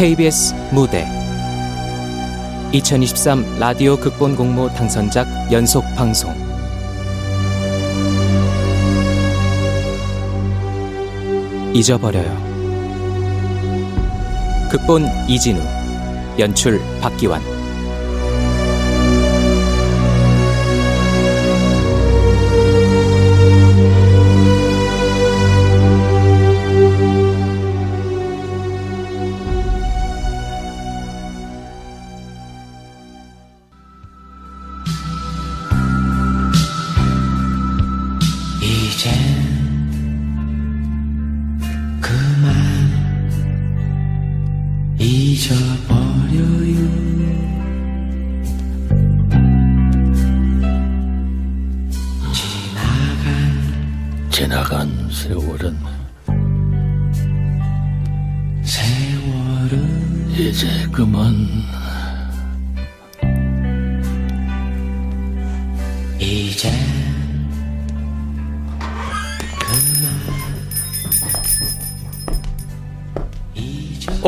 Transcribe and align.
KBS 0.00 0.54
무대. 0.72 1.06
2023 2.72 3.58
라디오 3.58 3.98
극본 3.98 4.34
공모 4.34 4.70
당선작 4.70 5.52
연속 5.52 5.84
방송. 5.94 6.32
잊어버려요. 11.74 12.34
극본 14.70 15.04
이진우 15.28 15.60
연출 16.38 16.80
박기환 17.02 17.59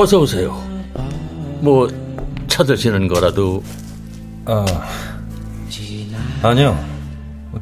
어서 0.02 0.18
오세요. 0.18 0.60
뭐 1.60 1.86
찾으시는 2.48 3.06
거라도 3.06 3.62
아, 4.46 4.64
아니요. 6.42 6.76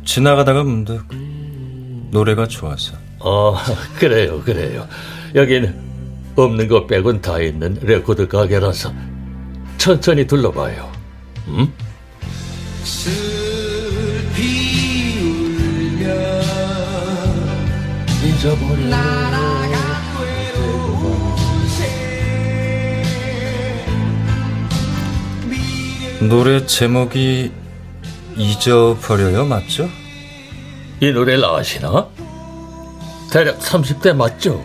지나가다가 0.07 0.65
문득 0.65 1.05
노래가 2.11 2.49
좋아서. 2.49 2.95
어 3.19 3.55
그래요 3.99 4.41
그래요. 4.43 4.89
여긴 5.35 5.75
없는 6.35 6.67
거 6.69 6.87
빼곤 6.87 7.21
다 7.21 7.39
있는 7.41 7.77
레코드 7.83 8.27
가게라서 8.27 8.91
천천히 9.77 10.27
둘러봐요. 10.27 10.91
음? 11.49 11.71
슬피 12.85 14.41
울며 15.21 16.09
잊어버려. 18.25 19.20
노래 26.21 26.67
제목이 26.67 27.51
잊어버려요, 28.37 29.47
맞죠? 29.47 29.89
이 31.01 31.11
노래를 31.11 31.45
아시나? 31.45 32.07
대략 33.33 33.59
30대 33.61 34.15
맞죠? 34.15 34.65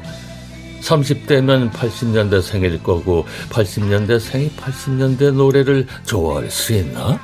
30대면 0.82 1.72
80년대 1.72 2.42
생일 2.42 2.84
거고 2.84 3.26
80년대 3.50 4.20
생이 4.20 4.52
80년대 4.52 5.32
노래를 5.34 5.88
좋아할 6.06 6.52
수 6.52 6.74
있나? 6.74 7.20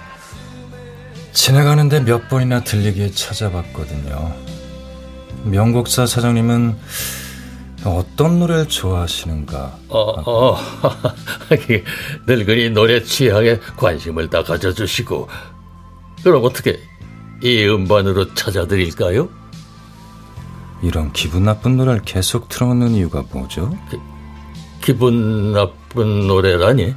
지나가는데 1.34 2.00
몇 2.01 2.29
번이나 2.29 2.63
들리게 2.63 3.11
찾아봤거든요. 3.11 4.34
명곡사 5.44 6.05
사장님은 6.05 6.78
어떤 7.83 8.39
노래를 8.39 8.67
좋아하시는가? 8.67 9.77
어, 9.89 9.99
어, 9.99 10.57
늙은이 12.27 12.69
노래 12.69 13.01
취향에 13.01 13.59
관심을 13.75 14.29
다 14.29 14.43
가져주시고 14.43 15.27
그럼 16.23 16.45
어떻게 16.45 16.79
이 17.43 17.65
음반으로 17.65 18.33
찾아드릴까요? 18.35 19.29
이런 20.83 21.11
기분 21.13 21.43
나쁜 21.43 21.77
노래를 21.77 22.01
계속 22.03 22.49
틀어놓는 22.49 22.91
이유가 22.91 23.23
뭐죠? 23.31 23.75
기분 24.83 25.53
나쁜 25.53 26.27
노래라니? 26.27 26.95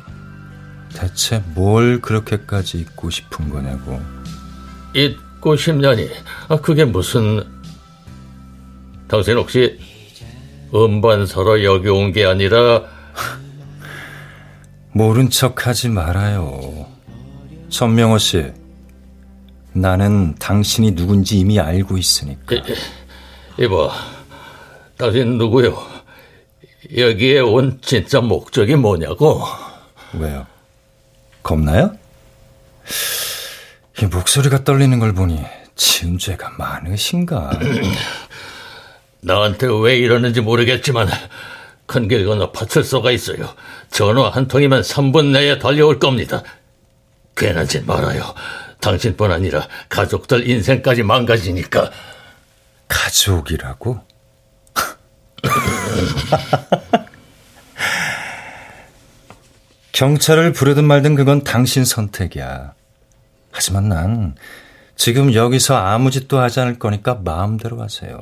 대체 0.95 1.43
뭘 1.55 2.01
그렇게까지 2.01 2.79
잊고 2.79 3.11
싶은 3.11 3.51
거냐고. 3.51 4.01
잊고 4.95 5.57
싶냐니? 5.57 6.09
아, 6.49 6.57
그게 6.57 6.85
무슨... 6.85 7.43
당신 9.09 9.37
혹시 9.37 9.79
음반 10.75 11.27
사러 11.27 11.63
여기 11.63 11.89
온 11.89 12.13
게 12.13 12.25
아니라 12.25 12.83
모른 14.93 15.31
척 15.31 15.67
하지 15.67 15.89
말아요. 15.89 16.87
천명호 17.69 18.19
씨. 18.19 18.45
나는 19.73 20.35
당신이 20.37 20.95
누군지 20.95 21.39
이미 21.41 21.59
알고 21.59 21.99
있으니까. 21.99 22.57
이봐, 23.59 23.91
당신 24.97 25.37
누구요? 25.37 25.77
여기에 26.97 27.41
온 27.41 27.79
진짜 27.83 28.21
목적이 28.21 28.77
뭐냐고? 28.77 29.43
왜요? 30.13 30.47
겁나요? 31.43 31.93
이 34.01 34.07
목소리가 34.07 34.63
떨리는 34.63 34.97
걸 35.01 35.13
보니 35.13 35.41
지은 35.75 36.19
죄가 36.19 36.51
많으신가? 36.57 37.51
나한테 39.25 39.67
왜 39.83 39.97
이러는지 39.97 40.41
모르겠지만 40.41 41.09
큰길 41.87 42.27
건너 42.27 42.53
파출소가 42.53 43.11
있어요. 43.11 43.55
전화 43.91 44.29
한 44.29 44.49
통이면 44.49 44.83
3분 44.83 45.33
내에 45.33 45.59
달려올 45.59 45.99
겁니다. 45.99 46.43
짓 47.67 47.85
말아요. 47.87 48.35
당신뿐 48.81 49.33
아니라 49.33 49.67
가족들 49.89 50.49
인생까지 50.49 51.03
망가지니까. 51.03 51.91
가족이라고? 52.87 54.01
경찰을 59.93 60.53
부르든 60.53 60.85
말든 60.85 61.15
그건 61.15 61.45
당신 61.45 61.85
선택이야. 61.85 62.75
하지만 63.53 63.89
난 63.89 64.35
지금 64.97 65.33
여기서 65.33 65.77
아무 65.77 66.11
짓도 66.11 66.39
하지 66.39 66.61
않을 66.61 66.79
거니까 66.79 67.15
마음대로 67.15 67.81
하세요. 67.81 68.21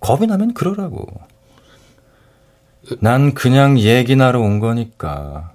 겁이 0.00 0.26
나면 0.26 0.54
그러라고. 0.54 1.06
난 3.00 3.34
그냥 3.34 3.78
얘기 3.78 4.16
나러 4.16 4.40
온 4.40 4.60
거니까. 4.60 5.52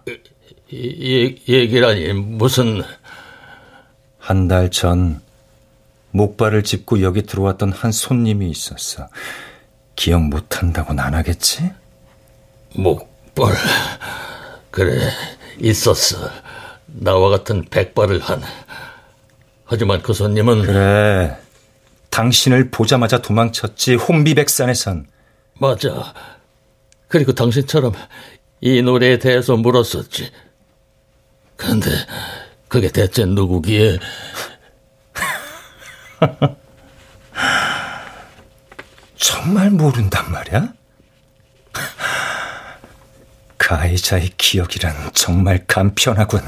이, 0.69 1.35
얘기라니 1.47 2.13
무슨 2.13 2.81
한 4.19 4.47
달 4.47 4.69
전 4.69 5.21
목발을 6.11 6.63
짚고 6.63 7.01
여기 7.01 7.23
들어왔던 7.23 7.71
한 7.71 7.91
손님이 7.91 8.49
있었어. 8.49 9.07
기억 9.95 10.21
못 10.23 10.57
한다고는 10.61 11.03
안 11.03 11.13
하겠지? 11.15 11.71
목발 12.75 13.53
그래 14.71 15.09
있었어. 15.59 16.29
나와 16.87 17.29
같은 17.29 17.65
백발을 17.69 18.19
한. 18.19 18.41
하지만 19.65 20.01
그 20.01 20.13
손님은 20.13 20.61
그래. 20.63 21.35
당신을 22.13 22.69
보자마자 22.69 23.17
도망쳤지 23.17 23.95
혼비백산에선. 23.95 25.07
맞아. 25.59 26.13
그리고 27.07 27.33
당신처럼 27.33 27.93
이 28.61 28.83
노래에 28.83 29.17
대해서 29.17 29.57
물었었지. 29.57 30.31
근데 31.57 31.89
그게 32.67 32.91
대체 32.91 33.25
누구기에? 33.25 33.97
정말 39.15 39.71
모른단 39.71 40.31
말이야? 40.31 40.71
가해자의 43.57 44.29
기억이란 44.37 45.13
정말 45.13 45.65
간편하군. 45.65 46.41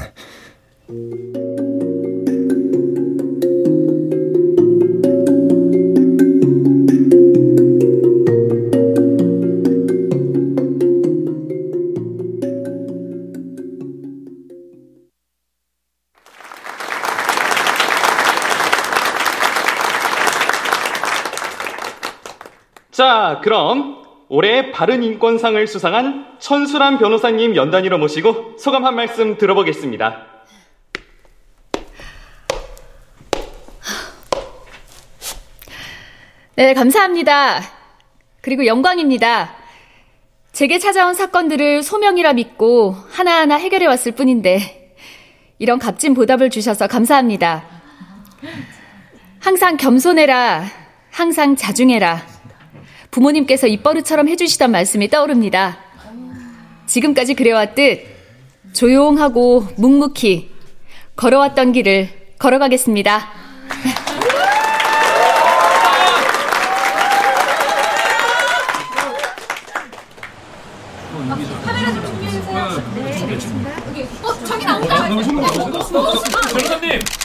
자, 23.06 23.40
그럼 23.40 24.02
올해 24.28 24.72
바른 24.72 25.04
인권상을 25.04 25.64
수상한 25.68 26.26
천수란 26.40 26.98
변호사님 26.98 27.54
연단위로 27.54 27.98
모시고 27.98 28.56
소감 28.58 28.84
한 28.84 28.96
말씀 28.96 29.38
들어보겠습니다. 29.38 30.26
네, 36.56 36.74
감사합니다. 36.74 37.60
그리고 38.40 38.66
영광입니다. 38.66 39.54
제게 40.50 40.80
찾아온 40.80 41.14
사건들을 41.14 41.84
소명이라 41.84 42.32
믿고 42.32 42.96
하나하나 43.10 43.54
해결해 43.54 43.86
왔을 43.86 44.10
뿐인데, 44.10 44.96
이런 45.60 45.78
값진 45.78 46.12
보답을 46.14 46.50
주셔서 46.50 46.88
감사합니다. 46.88 47.64
항상 49.38 49.76
겸손해라, 49.76 50.64
항상 51.12 51.54
자중해라. 51.54 52.34
부모님께서 53.16 53.66
입버릇처럼 53.66 54.28
해주시던 54.28 54.70
말씀이 54.70 55.08
떠오릅니다. 55.08 55.78
지금까지 56.84 57.32
그래왔듯 57.32 58.04
조용하고 58.74 59.66
묵묵히 59.78 60.50
걸어왔던 61.16 61.72
길을 61.72 62.10
걸어가겠습니다. 62.38 63.26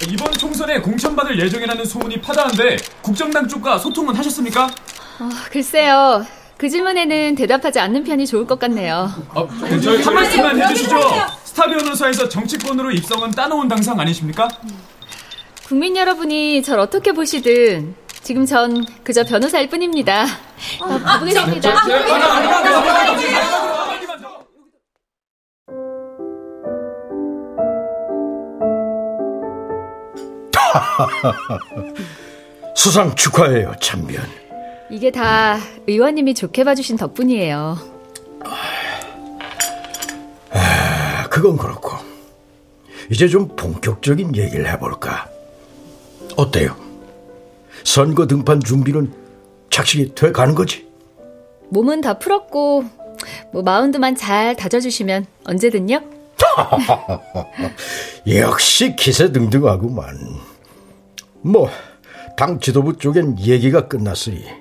이번 0.10 0.32
총선에 0.32 0.80
공천받을 0.80 1.38
예정이라는 1.38 1.84
소문이 1.86 2.22
파다한데 2.22 2.78
국정당 3.02 3.46
쪽과 3.50 3.78
소통은 3.78 4.16
하셨습니까? 4.16 4.70
어, 5.22 5.30
글쎄요. 5.52 6.26
그 6.58 6.68
질문에는 6.68 7.36
대답하지 7.36 7.80
않는 7.80 8.04
편이 8.04 8.26
좋을 8.26 8.48
것 8.48 8.58
같네요. 8.58 9.12
어, 9.36 9.48
저희 9.84 10.02
한 10.02 10.14
말씀만 10.16 10.62
해주시죠. 10.62 11.00
스타 11.44 11.66
변호사에서 11.68 12.28
정치권으로 12.28 12.92
입성은 12.92 13.30
따놓은 13.32 13.68
당상 13.68 14.00
아니십니까? 14.00 14.48
국민 15.68 15.96
여러분이 15.96 16.64
절 16.64 16.80
어떻게 16.80 17.12
보시든 17.12 17.96
지금 18.24 18.46
전 18.48 18.84
그저 19.04 19.24
변호사일 19.24 19.70
뿐입니다. 19.70 20.26
어, 20.80 21.00
가보겠습니다. 21.00 21.76
수상 32.76 33.14
축하해요, 33.16 33.74
참변. 33.80 34.41
이게 34.92 35.10
다 35.10 35.58
의원님이 35.88 36.34
좋게 36.34 36.66
봐주신 36.66 36.98
덕분이에요. 36.98 37.78
아, 40.52 41.28
그건 41.30 41.56
그렇고 41.56 41.92
이제 43.10 43.30
좀 43.30 43.48
본격적인 43.56 44.36
얘기를 44.36 44.70
해볼까? 44.70 45.30
어때요? 46.36 46.76
선거 47.86 48.28
등판 48.28 48.60
준비는 48.60 49.14
착실히 49.70 50.14
돼 50.14 50.34
가는 50.34 50.54
거지? 50.56 50.86
몸은 51.70 52.02
다 52.02 52.20
풀었고 52.20 52.84
뭐 53.54 53.64
마운드만 53.64 54.16
잘 54.16 54.58
다져주시면 54.58 55.26
언제든요. 55.46 56.02
역시 58.28 58.94
기세등등하구만. 58.98 60.18
뭐, 61.44 61.70
당 62.36 62.60
지도부 62.60 62.98
쪽엔 62.98 63.40
얘기가 63.40 63.88
끝났으니 63.88 64.61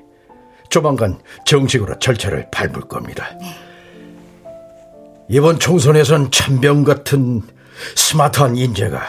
조만간 0.70 1.19
정식으로 1.44 1.99
절차를 1.99 2.46
밟을 2.50 2.82
겁니다. 2.88 3.28
이번 5.28 5.58
총선에선 5.58 6.31
참병 6.31 6.84
같은 6.84 7.43
스마트한 7.94 8.56
인재가 8.56 9.00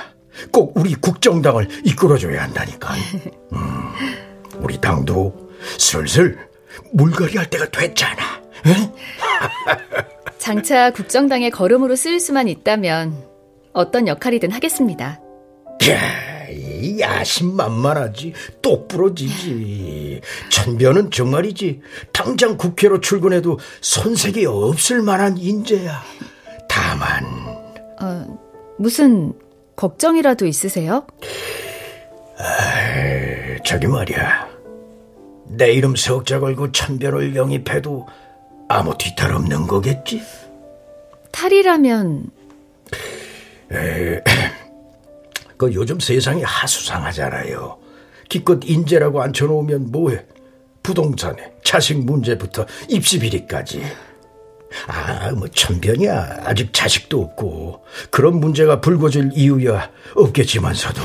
꼭 0.52 0.74
우리 0.76 0.94
국정당을 0.96 1.68
이끌어줘야 1.86 2.44
한다니까. 2.44 2.94
음, 3.54 3.60
우리 4.60 4.80
당도 4.80 5.52
슬슬 5.78 6.38
물갈이 6.94 7.38
할 7.38 7.50
때가 7.50 7.70
됐잖아. 7.70 8.42
장차 10.38 10.92
국정당의 10.92 11.52
걸음으로 11.52 11.96
쓰일 11.96 12.20
수만 12.20 12.48
있다면 12.48 13.24
어떤 13.74 14.08
역할이든 14.08 14.52
하겠습니다. 14.52 15.20
야심만만하지. 17.00 18.34
똑부러지지. 18.62 20.22
천변은 20.50 21.12
정말이지. 21.12 21.82
당장 22.14 22.58
국회로 22.58 23.02
출근해도 23.02 23.60
손색이 23.82 24.46
없을 24.46 25.02
만한 25.02 25.38
인재야. 25.38 26.02
다만 26.70 27.26
어, 28.02 28.40
무슨 28.78 29.34
걱정이라도 29.76 30.46
있으세요? 30.46 31.06
아, 32.38 33.58
저기 33.64 33.88
말이야. 33.88 34.50
내 35.48 35.72
이름 35.74 35.96
석자 35.96 36.40
걸고 36.40 36.72
천변을 36.72 37.36
영입해도 37.36 38.08
아무 38.70 38.98
뒤탈 38.98 39.34
없는 39.34 39.68
거겠지? 39.68 40.22
탈이라면 41.32 42.32
에, 43.72 44.22
그 45.62 45.72
요즘 45.76 46.00
세상이 46.00 46.42
하수상하잖아요. 46.42 47.78
기껏 48.28 48.60
인재라고 48.66 49.22
앉혀놓으면 49.22 49.92
뭐해? 49.92 50.26
부동산에 50.82 51.52
자식 51.64 52.04
문제부터 52.04 52.66
입시 52.90 53.20
비리까지. 53.20 53.84
아, 54.88 55.32
뭐 55.34 55.48
천변이야. 55.50 56.40
아직 56.46 56.74
자식도 56.74 57.22
없고 57.22 57.86
그런 58.10 58.40
문제가 58.40 58.82
불거질 58.82 59.34
이유야 59.36 59.92
없겠지만서도. 60.16 61.00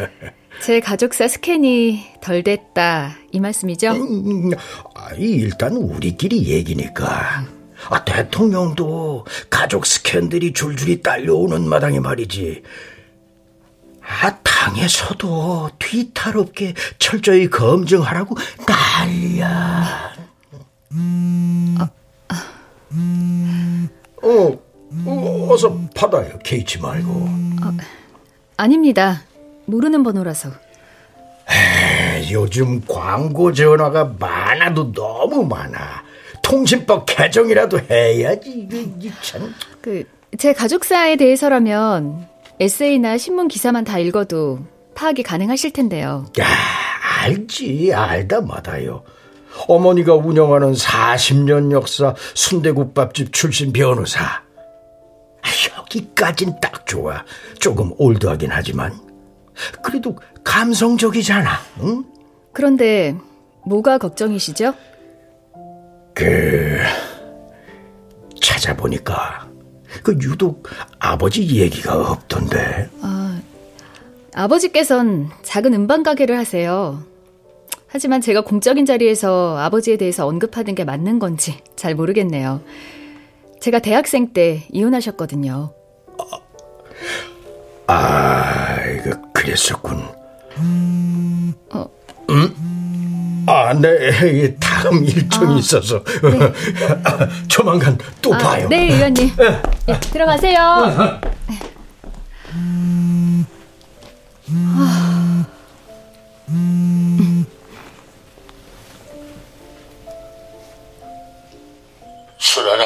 제 0.64 0.80
가족사 0.80 1.28
스캔이 1.28 2.02
덜 2.22 2.42
됐다 2.42 3.18
이 3.30 3.40
말씀이죠? 3.40 3.90
음, 3.90 4.52
아니, 4.94 5.20
일단 5.22 5.76
우리끼리 5.76 6.46
얘기니까. 6.48 7.44
아, 7.90 8.04
대통령도 8.06 9.26
가족 9.50 9.84
스캔들이 9.84 10.54
줄줄이 10.54 11.02
딸려오는 11.02 11.68
마당에 11.68 12.00
말이지. 12.00 12.62
아, 14.08 14.38
당에서도 14.42 15.70
뒤탈 15.78 16.38
없게 16.38 16.74
철저히 16.98 17.50
검증하라고 17.50 18.36
난리야. 18.66 20.12
음, 20.92 21.76
아, 21.78 21.90
어, 24.22 24.58
어, 25.04 25.48
어서 25.50 25.78
받아요. 25.94 26.38
개의치 26.44 26.78
말고. 26.78 27.10
어, 27.10 27.76
아닙니다. 28.56 29.22
모르는 29.66 30.02
번호라서. 30.04 30.50
에이, 31.50 32.32
요즘 32.32 32.80
광고 32.86 33.52
전화가 33.52 34.14
많아도 34.18 34.92
너무 34.92 35.44
많아. 35.44 36.04
통신법 36.42 37.06
개정이라도 37.06 37.80
해야지. 37.90 38.68
이게 38.70 39.12
참. 39.20 39.52
그, 39.80 40.04
제 40.38 40.52
가족사에 40.52 41.16
대해서라면 41.16 42.28
에세이나 42.58 43.18
신문 43.18 43.48
기사만 43.48 43.84
다 43.84 43.98
읽어도 43.98 44.60
파악이 44.94 45.22
가능하실 45.22 45.72
텐데요. 45.72 46.26
야, 46.40 46.46
알지. 47.22 47.92
알다 47.92 48.40
마다요. 48.40 49.04
어머니가 49.68 50.14
운영하는 50.14 50.72
40년 50.72 51.72
역사 51.72 52.14
순대국밥집 52.34 53.32
출신 53.32 53.72
변호사. 53.72 54.42
여기까진 55.78 56.58
딱 56.60 56.86
좋아. 56.86 57.24
조금 57.58 57.92
올드하긴 57.98 58.50
하지만. 58.50 58.98
그래도 59.82 60.16
감성적이잖아. 60.44 61.50
응? 61.82 62.04
그런데 62.52 63.14
뭐가 63.66 63.98
걱정이시죠? 63.98 64.74
그 66.14 66.78
찾아보니까 68.40 69.48
그 70.02 70.12
유독 70.22 70.68
아버지 70.98 71.60
얘기가 71.60 72.10
없던데. 72.10 72.88
아, 73.02 73.40
아버지께선 74.34 75.30
작은 75.42 75.74
음반 75.74 76.02
가게를 76.02 76.38
하세요. 76.38 77.02
하지만 77.88 78.20
제가 78.20 78.42
공적인 78.42 78.84
자리에서 78.84 79.56
아버지에 79.58 79.96
대해서 79.96 80.26
언급하는 80.26 80.74
게 80.74 80.84
맞는 80.84 81.18
건지 81.18 81.58
잘 81.76 81.94
모르겠네요. 81.94 82.60
제가 83.60 83.78
대학생 83.78 84.32
때 84.32 84.66
이혼하셨거든요. 84.70 85.72
아, 87.86 87.92
아 87.92 88.84
이거 88.90 89.16
그랬었군. 89.32 89.98
어. 91.70 91.86
음? 92.30 93.44
아, 93.48 93.72
네, 93.74 94.56
다음 94.56 95.04
일정이 95.04 95.54
아, 95.54 95.58
있어서. 95.58 96.02
네. 96.04 96.52
조만간 97.48 97.96
또 98.20 98.34
아, 98.34 98.38
봐요. 98.38 98.68
네, 98.68 98.92
의원님. 98.92 99.30
예, 99.88 100.00
들어가세요. 100.00 101.20
수란아, 112.38 112.84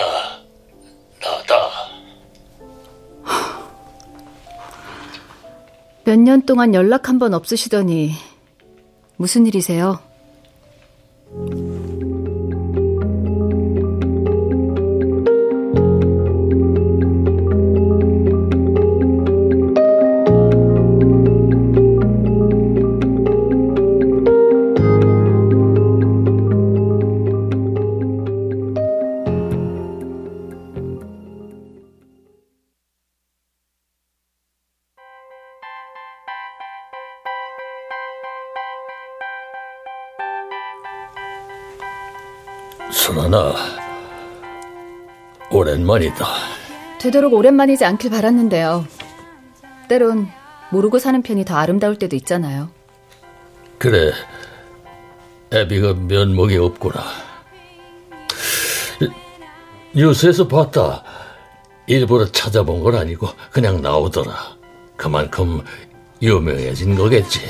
나다. 1.20 1.70
몇 6.04 6.16
년 6.18 6.42
동안 6.46 6.74
연락 6.74 7.08
한 7.08 7.18
번 7.18 7.34
없으시더니 7.34 8.12
무슨 9.20 9.46
일이세요? 9.46 10.00
수란아, 42.90 43.54
오랜만이다. 45.50 46.26
되도록 46.98 47.32
오랜만이지 47.34 47.84
않길 47.84 48.10
바랐는데요. 48.10 48.86
때론 49.88 50.28
모르고 50.70 50.98
사는 50.98 51.22
편이 51.22 51.44
더 51.44 51.56
아름다울 51.56 51.98
때도 51.98 52.16
있잖아요. 52.16 52.70
그래, 53.78 54.12
애비가 55.52 55.94
면목이 55.94 56.56
없구나. 56.56 57.02
뉴스에서 59.94 60.46
봤다. 60.46 61.02
일부러 61.86 62.24
찾아본 62.26 62.82
건 62.84 62.94
아니고 62.94 63.28
그냥 63.50 63.82
나오더라. 63.82 64.32
그만큼 64.96 65.62
유명해진 66.22 66.94
거겠지. 66.94 67.40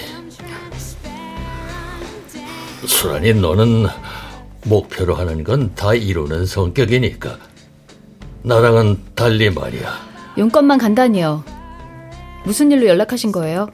수란이 2.87 3.35
너는 3.35 3.87
목표로 4.65 5.15
하는 5.15 5.43
건 5.45 5.75
다 5.75 5.95
이루는 5.95 6.47
성격이니까. 6.47 7.39
나랑은 8.43 9.03
달리 9.15 9.51
말이야. 9.51 9.93
용건만 10.39 10.79
간단히요. 10.79 11.45
무슨 12.45 12.71
일로 12.73 12.87
연락하신 12.87 13.33
거예요? 13.33 13.69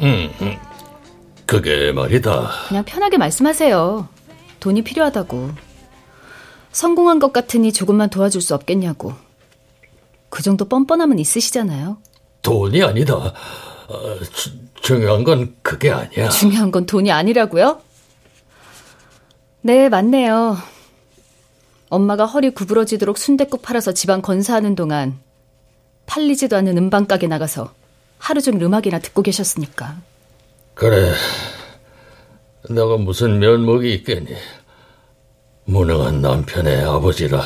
음, 0.00 0.30
음. 0.40 0.56
그게 1.46 1.92
말이다. 1.92 2.50
그냥 2.68 2.84
편하게 2.84 3.18
말씀하세요. 3.18 4.08
돈이 4.60 4.82
필요하다고. 4.82 5.50
성공한 6.72 7.18
것 7.18 7.32
같으니 7.32 7.72
조금만 7.72 8.10
도와줄 8.10 8.40
수 8.42 8.54
없겠냐고. 8.54 9.14
그 10.28 10.42
정도 10.42 10.66
뻔뻔함은 10.66 11.18
있으시잖아요. 11.18 11.98
돈이 12.42 12.82
아니다. 12.82 13.14
어, 13.14 14.18
주, 14.32 14.50
중요한 14.82 15.24
건 15.24 15.54
그게 15.62 15.90
아니야. 15.90 16.28
중요한 16.28 16.70
건 16.70 16.84
돈이 16.86 17.10
아니라고요? 17.10 17.80
네, 19.66 19.88
맞네요. 19.88 20.56
엄마가 21.88 22.24
허리 22.24 22.50
구부러지도록 22.50 23.18
순댓국 23.18 23.62
팔아서 23.62 23.92
집안 23.92 24.22
건사하는 24.22 24.76
동안 24.76 25.18
팔리지도 26.06 26.56
않는 26.58 26.78
음반 26.78 27.08
가게 27.08 27.26
나가서 27.26 27.74
하루 28.18 28.40
종일 28.40 28.62
음악이나 28.62 29.00
듣고 29.00 29.22
계셨으니까. 29.22 29.96
그래. 30.74 31.12
내가 32.70 32.96
무슨 32.96 33.40
면목이 33.40 33.92
있겠니? 33.94 34.36
무능한 35.64 36.20
남편의 36.20 36.84
아버지라 36.84 37.42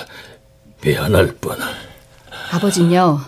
미안할 0.85 1.37
뿐. 1.37 1.57
아버진요, 2.53 3.19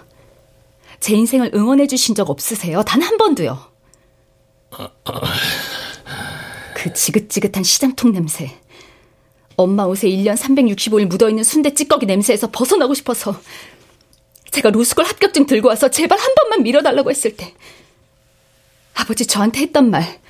제 1.00 1.14
인생을 1.16 1.52
응원해 1.54 1.86
주신 1.86 2.14
적 2.14 2.28
없으세요? 2.28 2.82
단 2.82 3.00
한 3.00 3.16
번도요. 3.16 3.58
그 6.74 6.92
지긋지긋한 6.92 7.62
시장통 7.64 8.12
냄새. 8.12 8.58
엄마 9.62 9.84
옷에 9.84 10.08
1년 10.08 10.36
365일 10.36 11.06
묻어있는 11.06 11.44
순대 11.44 11.74
찌꺼기 11.74 12.06
냄새에서 12.06 12.50
벗어나고 12.50 12.94
싶어서 12.94 13.40
제가 14.50 14.70
로스쿨 14.70 15.04
합격증 15.04 15.46
들고 15.46 15.68
와서 15.68 15.88
제발 15.88 16.18
한 16.18 16.34
번만 16.34 16.62
밀어달라고 16.62 17.10
했을 17.10 17.36
때 17.36 17.54
아버지 18.94 19.26
저한테 19.26 19.60
했던 19.60 19.90
말 19.90 20.20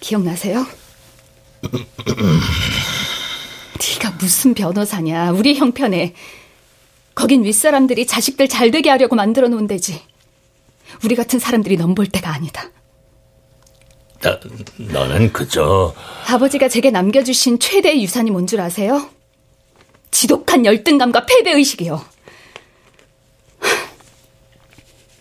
기억나세요? 0.00 0.66
네가 3.80 4.16
무슨 4.18 4.54
변호사냐? 4.54 5.32
우리 5.32 5.54
형편에 5.54 6.14
거긴 7.14 7.44
윗사람들이 7.44 8.06
자식들 8.06 8.48
잘 8.48 8.70
되게 8.70 8.88
하려고 8.90 9.16
만들어 9.16 9.48
놓은 9.48 9.66
데지. 9.66 10.00
우리 11.04 11.14
같은 11.14 11.38
사람들이 11.38 11.76
넘볼 11.76 12.06
때가 12.06 12.32
아니다 12.32 12.70
나, 14.22 14.38
나는 14.78 15.32
그저 15.32 15.94
아버지가 16.28 16.68
제게 16.68 16.90
남겨주신 16.90 17.58
최대의 17.58 18.02
유산이 18.02 18.30
뭔 18.30 18.46
줄 18.46 18.60
아세요? 18.60 19.10
지독한 20.10 20.64
열등감과 20.64 21.26
패배의식이요. 21.26 22.04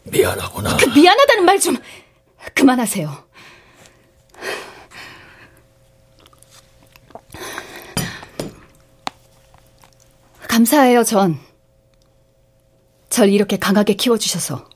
미안하구나. 0.03 0.77
그 0.77 0.85
미안하다는 0.89 1.45
말 1.45 1.59
좀 1.59 1.77
그만하세요. 2.55 3.23
감사해요, 10.47 11.03
전. 11.03 11.39
절 13.09 13.29
이렇게 13.29 13.57
강하게 13.57 13.93
키워주셔서. 13.93 14.69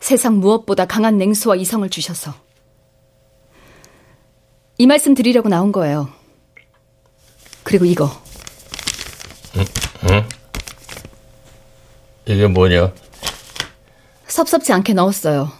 세상 0.00 0.38
무엇보다 0.38 0.86
강한 0.86 1.18
냉수와 1.18 1.56
이성을 1.56 1.88
주셔서. 1.90 2.34
이 4.80 4.86
말씀 4.86 5.14
드리려고 5.14 5.50
나온 5.50 5.72
거예요. 5.72 6.08
그리고 7.64 7.84
이거. 7.84 8.10
응? 9.58 9.64
응? 10.08 10.28
이게 12.24 12.46
뭐냐? 12.46 12.90
섭섭지 14.26 14.72
않게 14.72 14.94
넣었어요. 14.94 15.52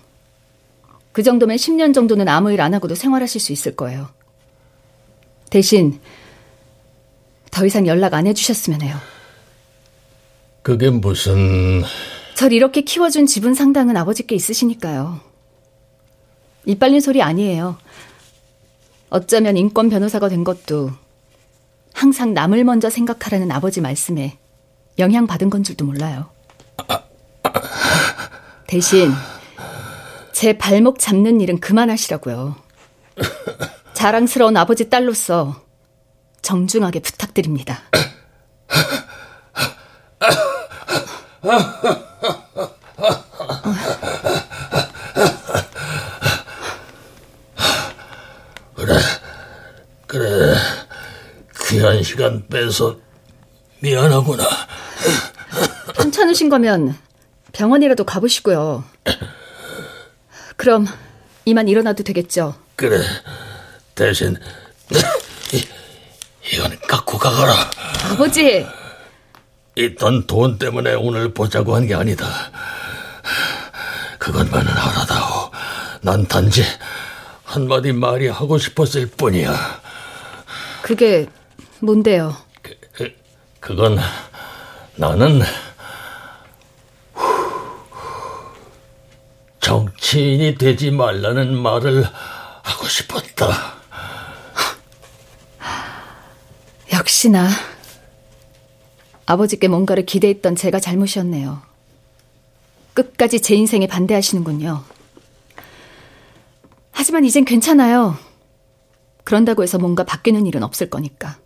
그 1.13 1.23
정도면 1.23 1.59
10년 1.59 1.93
정도는 1.93 2.29
아무 2.29 2.51
일 2.51 2.63
안 2.63 2.73
하고도 2.73 2.95
생활하실 2.95 3.43
수 3.43 3.53
있을 3.53 3.77
거예요. 3.77 4.09
대신 5.51 6.01
더 7.51 7.67
이상 7.67 7.87
연락 7.87 8.15
안 8.15 8.27
해주셨으면 8.27 8.81
해요. 8.81 8.97
그게 10.63 10.89
무슨... 10.89 11.83
절 12.35 12.55
이렇게 12.55 12.81
키워준 12.81 13.27
지분 13.27 13.53
상당은 13.53 13.99
아버지께 13.99 14.35
있으시니까요. 14.35 15.21
이빨린 16.65 17.03
소리 17.03 17.21
아니에요. 17.21 17.77
어쩌면 19.11 19.57
인권 19.57 19.91
변호사가 19.91 20.29
된 20.29 20.45
것도 20.45 20.91
항상 21.93 22.33
남을 22.33 22.65
먼저 22.65 22.89
생각하라는 22.89 23.51
아버지 23.51 23.81
말씀에 23.81 24.39
영향받은 24.99 25.51
건 25.51 25.63
줄도 25.63 25.85
몰라요. 25.85 26.31
대신 28.67 29.13
제 30.33 30.57
발목 30.57 30.99
잡는 30.99 31.41
일은 31.41 31.59
그만하시라고요. 31.59 32.57
자랑스러운 33.95 34.57
아버지 34.57 34.89
딸로서 34.89 35.63
정중하게 36.43 37.01
부탁드립니다. 37.01 37.83
그래, 48.75 48.95
그래. 50.07 50.55
귀한 51.69 52.03
시간 52.21 52.47
빼서 52.49 52.99
미안하구나. 53.79 54.45
괜찮으신 55.99 56.51
거면 56.51 56.95
병원이라도 57.53 58.05
가보시고요. 58.05 58.85
그럼 60.59 60.87
이만 61.47 61.67
일어나도 61.67 62.05
되겠죠? 62.05 62.57
그래. 62.77 63.01
대신 63.95 64.37
이, 65.55 65.65
이건 66.53 66.79
갖고 66.81 67.17
가거라. 67.17 67.55
아버지! 68.13 68.67
있던 69.79 70.27
돈 70.27 70.59
때문에 70.59 70.93
오늘 70.93 71.33
보자고 71.33 71.75
한 71.75 71.87
게 71.87 71.95
아니다. 71.95 72.27
그것만은 74.19 74.69
알아다오. 74.69 75.51
난 76.03 76.27
단지 76.27 76.63
한마디 77.45 77.93
말이 77.93 78.29
하고 78.29 78.59
싶었을 78.59 79.07
뿐이야. 79.07 79.81
그게 80.83 81.27
뭔데요? 81.81 82.37
그, 82.63 82.77
그, 82.93 83.15
그건 83.59 83.99
나는 84.97 85.41
정치인이 89.61 90.57
되지 90.57 90.91
말라는 90.91 91.57
말을 91.57 92.05
하고 92.63 92.87
싶었다. 92.87 93.75
역시나 96.93 97.49
아버지께 99.27 99.69
뭔가를 99.69 100.05
기대했던 100.07 100.57
제가 100.57 100.81
잘못이었네요. 100.81 101.63
끝까지 102.95 103.41
제 103.41 103.55
인생에 103.55 103.87
반대하시는군요. 103.87 104.83
하지만 106.91 107.25
이젠 107.25 107.45
괜찮아요. 107.45 108.19
그런다고 109.25 109.63
해서 109.63 109.79
뭔가 109.79 110.05
바뀌는 110.05 110.47
일은 110.47 110.63
없을 110.63 110.91
거니까. 110.91 111.39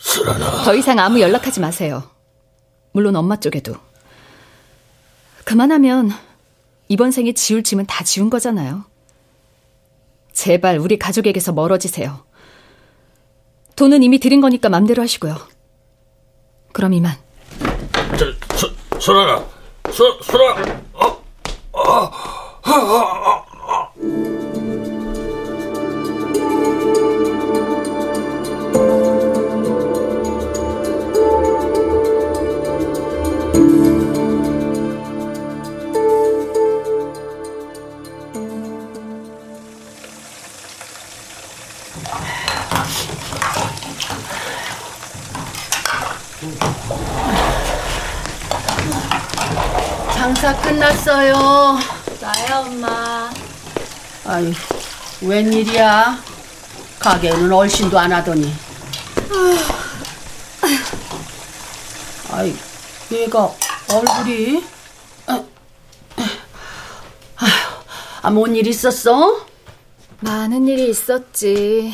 수란아. 0.00 0.64
더 0.64 0.74
이상 0.74 0.98
아무 0.98 1.20
연락하지 1.20 1.60
마세요. 1.60 2.02
물론 2.92 3.14
엄마 3.16 3.36
쪽에도. 3.36 3.74
그만하면 5.44 6.10
이번 6.88 7.10
생에 7.10 7.32
지울 7.32 7.62
짐은 7.62 7.86
다 7.86 8.02
지운 8.04 8.30
거잖아요. 8.30 8.84
제발 10.32 10.78
우리 10.78 10.98
가족에게서 10.98 11.52
멀어지세요. 11.52 12.24
돈은 13.76 14.02
이미 14.02 14.18
드린 14.18 14.40
거니까 14.40 14.68
맘대로 14.68 15.02
하시고요. 15.02 15.36
그럼 16.72 16.92
이만. 16.94 17.16
저, 18.18 18.56
수, 18.56 18.72
수란아. 18.98 19.44
수, 19.90 20.18
수란. 20.22 20.84
어, 20.92 21.06
어, 21.72 21.80
어, 21.82 22.10
어, 22.62 23.30
어. 23.30 23.46
장사 50.32 50.54
끝났어요. 50.62 51.76
나야 52.20 52.58
엄마. 52.60 53.28
아이, 54.24 54.52
웬일이야? 55.22 56.16
가게에는 57.00 57.50
얼씬도 57.52 57.98
안 57.98 58.12
하더니. 58.12 58.52
아이, 62.30 62.54
얘가 63.10 63.52
얼굴이. 63.92 64.62
아, 68.22 68.30
뭔 68.30 68.54
일 68.54 68.68
있었어? 68.68 69.46
많은 70.20 70.68
일이 70.68 70.90
있었지. 70.90 71.92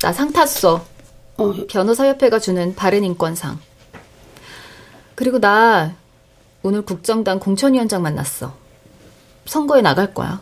나 0.00 0.12
상 0.12 0.32
탔어. 0.32 0.86
어, 1.38 1.54
변호사협회가 1.68 2.38
주는 2.38 2.76
바른 2.76 3.02
인권상. 3.02 3.58
그리고 5.16 5.40
나 5.40 5.96
오늘 6.62 6.82
국정당 6.82 7.38
공천위원장 7.38 8.02
만났어. 8.02 8.54
선거에 9.46 9.80
나갈 9.82 10.12
거야. 10.12 10.40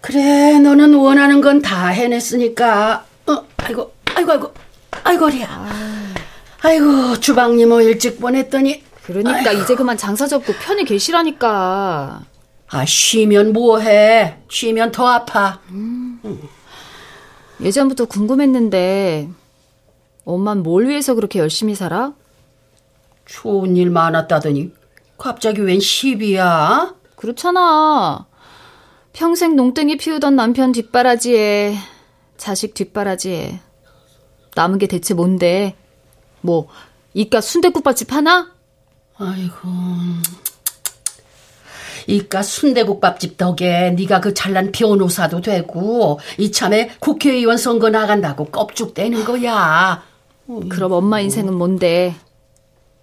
그래, 0.00 0.58
너는 0.58 0.94
원하는 0.94 1.40
건 1.40 1.62
다 1.62 1.88
해냈으니까. 1.88 3.04
어, 3.26 3.44
아이고, 3.58 3.92
아이고, 4.14 4.32
아이고, 4.32 4.54
아이고, 5.04 5.24
허리야. 5.26 5.68
아이고, 6.62 7.20
주방님 7.20 7.68
뭐 7.68 7.80
일찍 7.82 8.20
보냈더니. 8.20 8.82
그러니까 9.04 9.50
이제 9.52 9.74
그만 9.74 9.96
장사 9.96 10.26
접고 10.26 10.52
편히 10.54 10.84
계시라니까. 10.84 12.22
아, 12.68 12.84
쉬면 12.86 13.52
뭐해? 13.52 14.38
쉬면 14.48 14.92
더 14.92 15.06
아파. 15.08 15.60
예전부터 17.60 18.06
궁금했는데 18.06 19.28
엄만 20.24 20.62
뭘 20.62 20.88
위해서 20.88 21.14
그렇게 21.14 21.38
열심히 21.38 21.74
살아? 21.74 22.12
좋은 23.24 23.76
일 23.76 23.90
많았다더니 23.90 24.72
갑자기 25.18 25.60
웬 25.60 25.80
시비야? 25.80 26.94
그렇잖아. 27.16 28.26
평생 29.12 29.56
농땡이 29.56 29.96
피우던 29.96 30.36
남편 30.36 30.72
뒷바라지에 30.72 31.76
자식 32.36 32.74
뒷바라지에 32.74 33.60
남은 34.54 34.78
게 34.78 34.86
대체 34.86 35.14
뭔데? 35.14 35.76
뭐 36.40 36.68
이깟 37.14 37.40
순대국밥집 37.40 38.12
하나? 38.12 38.52
아이고. 39.16 39.68
이깟 42.08 42.42
순대국밥집 42.42 43.36
덕에 43.36 43.90
네가 43.90 44.20
그 44.20 44.34
잘난 44.34 44.72
변호사도 44.72 45.40
되고 45.40 46.18
이참에 46.38 46.90
국회의원 46.98 47.58
선거 47.58 47.90
나간다고 47.90 48.46
껍죽대는 48.46 49.24
거야. 49.24 50.02
그럼 50.68 50.92
엄마 50.92 51.20
인생은 51.20 51.54
뭔데? 51.54 52.16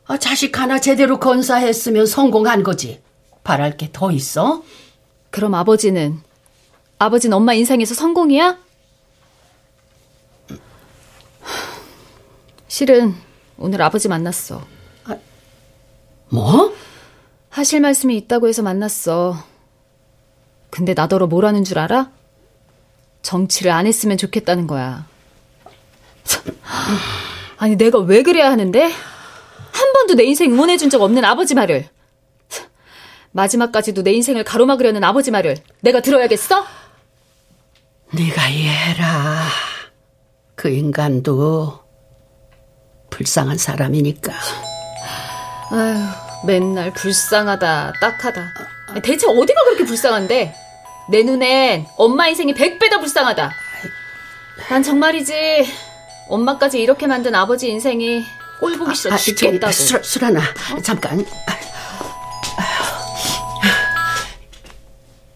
아, 0.09 0.17
자식 0.17 0.57
하나 0.59 0.79
제대로 0.79 1.19
건사했으면 1.19 2.07
성공한 2.07 2.63
거지. 2.63 2.99
바랄 3.43 3.77
게 3.77 3.89
더 3.93 4.11
있어? 4.11 4.63
그럼 5.29 5.53
아버지는 5.53 6.19
아버지는 6.97 7.37
엄마 7.37 7.53
인생에서 7.53 7.93
성공이야? 7.93 8.57
실은 12.67 13.15
오늘 13.57 13.81
아버지 13.83 14.07
만났어. 14.07 14.65
뭐? 16.29 16.73
하실 17.49 17.79
말씀이 17.81 18.17
있다고 18.17 18.47
해서 18.47 18.63
만났어. 18.63 19.35
근데 20.71 20.95
나더러 20.95 21.27
뭐라는 21.27 21.63
줄 21.63 21.77
알아? 21.77 22.09
정치를 23.21 23.71
안 23.71 23.85
했으면 23.85 24.17
좋겠다는 24.17 24.65
거야. 24.65 25.05
참. 26.23 26.43
아니, 27.57 27.75
내가 27.75 27.99
왜 27.99 28.23
그래야 28.23 28.49
하는데? 28.51 28.91
한 29.79 29.93
번도 29.93 30.15
내 30.15 30.23
인생 30.25 30.51
응원해준 30.51 30.89
적 30.89 31.01
없는 31.01 31.23
아버지 31.23 31.55
말을. 31.55 31.87
참. 32.49 32.67
마지막까지도 33.31 34.03
내 34.03 34.11
인생을 34.11 34.43
가로막으려는 34.43 35.03
아버지 35.05 35.31
말을 35.31 35.55
내가 35.81 36.01
들어야겠어? 36.01 36.65
네가 38.11 38.49
이해해라. 38.49 39.43
그 40.55 40.69
인간도 40.69 41.79
불쌍한 43.09 43.57
사람이니까. 43.57 44.33
아휴, 45.71 46.45
맨날 46.45 46.91
불쌍하다, 46.91 47.93
딱하다. 48.01 48.53
대체 49.03 49.27
어디가 49.27 49.63
그렇게 49.65 49.85
불쌍한데? 49.85 50.55
내 51.09 51.23
눈엔 51.23 51.85
엄마 51.95 52.27
인생이 52.27 52.53
백배 52.53 52.89
더 52.89 52.99
불쌍하다. 52.99 53.51
난 54.69 54.83
정말이지. 54.83 55.65
엄마까지 56.27 56.81
이렇게 56.81 57.07
만든 57.07 57.33
아버지 57.33 57.69
인생이 57.69 58.23
꼴 58.59 58.77
보기 58.77 58.95
싫어 58.95 59.15
죽겠다고. 59.17 59.71
술, 59.71 60.03
술 60.03 60.25
하나 60.25 60.41
잠깐. 60.83 61.25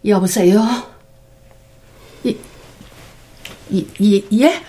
여보세요. 0.06 0.62
이, 2.22 2.38
이, 3.70 3.88
이, 3.98 4.42
예? 4.42 4.64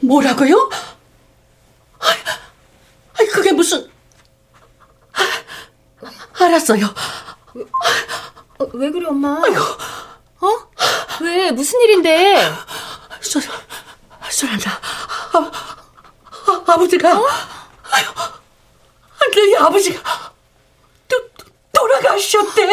뭐라고요? 0.00 0.70
아이, 1.98 2.16
아이, 3.18 3.26
그게 3.26 3.52
무슨? 3.52 3.90
아, 5.12 6.44
알았어요. 6.44 6.86
어, 8.58 8.64
왜 8.72 8.90
그래, 8.90 9.06
엄마? 9.06 9.42
어? 10.40 10.70
왜? 11.20 11.50
무슨 11.50 11.78
일인데? 11.82 12.42
술, 13.20 13.42
술 14.30 14.48
한다. 14.48 14.80
아, 15.34 15.69
아, 16.70 16.74
아버지가. 16.74 17.08
아유, 17.10 18.04
너희 19.34 19.56
아버지가 19.56 20.32
도, 21.08 21.16
돌아가셨대. 21.72 22.68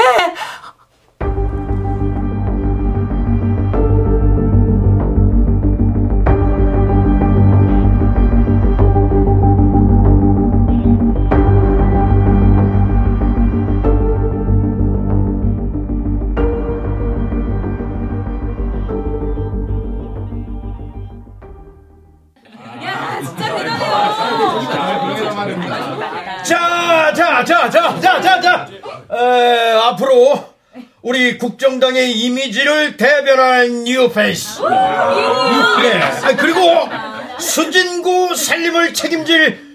앞으로 29.98 30.54
우리 31.02 31.38
국정당의 31.38 32.12
이미지를 32.12 32.98
대변할 32.98 33.84
뉴페이스. 33.84 34.62
아, 34.64 35.80
네. 35.82 36.36
그리고 36.36 36.88
아, 36.92 37.20
네. 37.20 37.36
수진구 37.40 38.36
살림을 38.36 38.94
책임질 38.94 39.68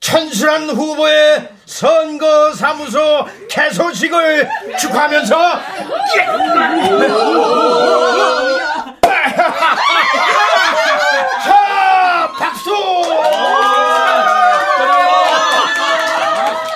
천순한 0.00 0.70
후보의 0.70 1.48
선거사무소 1.66 3.26
개소식을 3.50 4.48
축하하면서 4.78 5.60
예! 6.16 6.26
자 11.44 12.32
박수! 12.38 12.70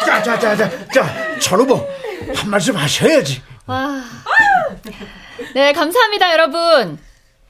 자자자자자 0.04 1.38
전 1.38 1.60
후보. 1.60 1.86
한 2.34 2.50
말씀 2.50 2.76
하셔야지. 2.76 3.42
와. 3.66 4.02
네, 5.54 5.72
감사합니다, 5.72 6.32
여러분. 6.32 6.98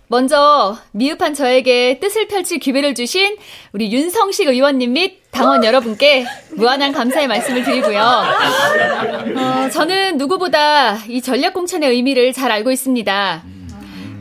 먼저 0.09 0.77
미흡한 0.91 1.35
저에게 1.35 2.01
뜻을 2.01 2.27
펼칠 2.27 2.59
기회를 2.59 2.97
주신 2.97 3.37
우리 3.73 3.93
윤성식 3.93 4.49
의원님 4.49 4.93
및 4.95 5.23
당원 5.31 5.63
여러분께 5.65 6.27
무한한 6.57 6.91
감사의 6.91 7.29
말씀을 7.29 7.63
드리고요. 7.63 8.01
어, 8.01 9.71
저는 9.71 10.19
누구보다 10.19 10.97
이 11.07 11.23
전략공천의 11.23 11.89
의미를 11.91 12.33
잘 12.33 12.51
알고 12.51 12.73
있습니다. 12.73 13.45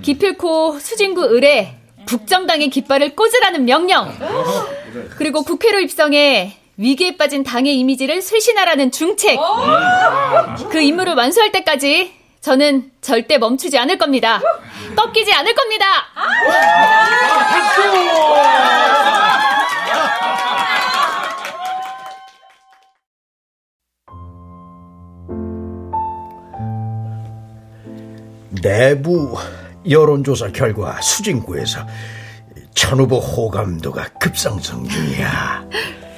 기필코 0.03 0.77
수진구 0.77 1.25
의뢰 1.25 1.75
국정당의 2.07 2.69
깃발을 2.69 3.15
꽂으라는 3.15 3.65
명령 3.65 4.15
그리고 5.17 5.41
국회로 5.41 5.79
입성해 5.79 6.58
위기에 6.79 7.17
빠진 7.17 7.43
당의 7.43 7.77
이미지를 7.77 8.21
쇄신하라는 8.21 8.91
중책 8.91 9.37
그 10.71 10.79
임무를 10.79 11.13
완수할 11.13 11.51
때까지 11.51 12.13
저는 12.39 12.91
절대 13.01 13.37
멈추지 13.37 13.77
않을 13.77 13.97
겁니다. 13.97 14.39
꺾이지 14.95 15.33
않을 15.33 15.53
겁니다. 15.53 15.85
내부 28.61 29.35
여론조사 29.89 30.53
결과 30.53 31.01
수진구에서 31.01 31.85
천 32.73 32.99
후보 33.01 33.17
호감도가 33.17 34.13
급상승 34.13 34.87
중이야. 34.87 35.67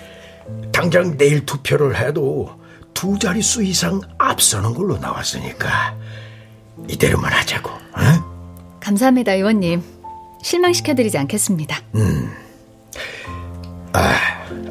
당장 0.82 1.15
내일 1.15 1.46
투표를 1.46 1.96
해도 1.96 2.50
두 2.96 3.20
자릿수 3.20 3.62
이상 3.63 4.02
앞서는 4.17 4.74
걸로 4.74 4.98
나왔으니까 4.98 5.96
이대로만 6.88 7.32
하자고. 7.32 7.70
어? 7.70 8.80
감사합니다, 8.80 9.34
의원님. 9.34 9.84
실망시켜드리지 10.41 11.20
않겠습니다. 11.20 11.78
음. 11.94 12.32
아, 13.94 14.17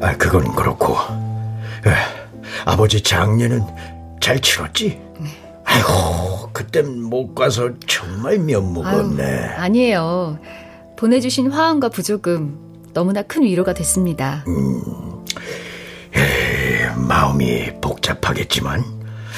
아 0.01 0.17
그건 0.17 0.53
그렇고. 0.53 0.97
아, 0.97 1.25
아버지 2.65 3.01
장례는 3.01 3.61
잘 4.19 4.37
치렀지? 4.41 4.99
아이고, 5.63 6.49
그땐 6.51 7.03
못 7.03 7.33
가서 7.33 7.69
정말 7.87 8.37
면목 8.37 8.85
없네. 8.85 9.23
아유, 9.23 9.49
아니에요. 9.55 10.39
보내주신 10.97 11.49
화환과 11.51 11.87
부조금 11.87 12.91
너무나 12.93 13.21
큰 13.21 13.43
위로가 13.43 13.73
됐습니다. 13.73 14.43
음, 14.49 14.81
마음이 17.11 17.69
복잡하겠지만 17.81 18.85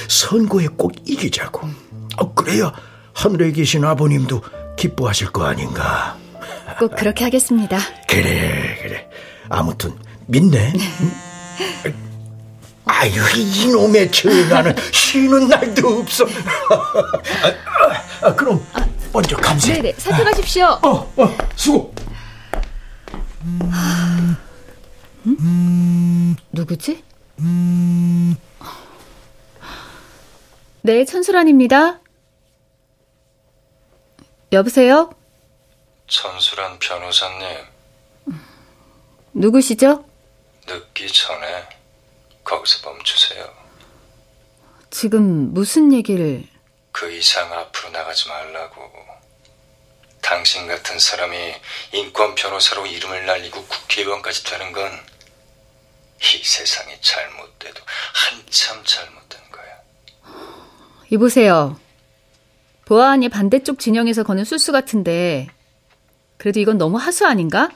선거에 0.07 0.67
꼭 0.77 0.93
이기자고. 1.07 1.67
어, 2.17 2.33
그래야 2.35 2.71
하늘에 3.15 3.51
계신 3.51 3.83
아버님도 3.83 4.43
기뻐하실 4.77 5.31
거 5.31 5.45
아닌가. 5.45 6.15
꼭 6.77 6.95
그렇게 6.95 7.23
하겠습니다. 7.23 7.79
그래, 8.07 8.77
그래. 8.79 9.09
아무튼 9.49 9.95
믿네. 10.27 10.71
아유, 12.85 13.11
이놈의 13.35 14.11
전화는 14.11 14.75
쉬는 14.91 15.47
날도 15.47 15.87
없어. 15.87 16.25
아, 16.69 18.27
아, 18.27 18.35
그럼 18.35 18.63
먼저 19.11 19.35
감세. 19.37 19.73
네네, 19.73 19.95
살펴가십시오. 19.97 20.65
어, 20.83 21.11
어, 21.17 21.37
수고. 21.55 21.91
음? 25.25 26.35
누구지? 26.51 27.12
네, 30.81 31.05
천수란입니다. 31.05 32.01
여보세요? 34.51 35.09
천수란 36.07 36.77
변호사님. 36.79 37.65
누구시죠? 39.33 40.05
늦기 40.67 41.07
전에 41.07 41.69
거기서 42.43 42.89
멈추세요. 42.89 43.51
지금 44.89 45.53
무슨 45.53 45.91
얘기를... 45.91 46.43
그 46.91 47.11
이상 47.11 47.51
앞으로 47.51 47.89
나가지 47.89 48.27
말라고. 48.29 48.91
당신 50.21 50.67
같은 50.67 50.99
사람이 50.99 51.55
인권 51.93 52.35
변호사로 52.35 52.85
이름을 52.85 53.25
날리고 53.25 53.65
국회의원까지 53.65 54.43
되는 54.43 54.71
건 54.71 55.12
이 56.23 56.43
세상이 56.43 56.95
잘못돼도 57.01 57.81
한참 58.13 58.83
잘못된 58.83 59.41
거야. 59.51 60.35
이보세요. 61.09 61.77
보아하니 62.85 63.29
반대쪽 63.29 63.79
진영에서 63.79 64.23
거는 64.23 64.45
술수 64.45 64.71
같은데 64.71 65.47
그래도 66.37 66.59
이건 66.59 66.77
너무 66.77 66.97
하수 66.97 67.25
아닌가? 67.25 67.69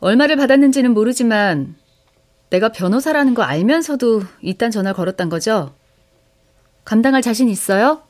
얼마를 0.00 0.36
받았는지는 0.36 0.92
모르지만 0.92 1.76
내가 2.50 2.70
변호사라는 2.70 3.34
거 3.34 3.42
알면서도 3.42 4.22
이딴 4.42 4.70
전화를 4.70 4.94
걸었단 4.94 5.28
거죠? 5.28 5.74
감당할 6.84 7.22
자신 7.22 7.48
있어요? 7.48 8.05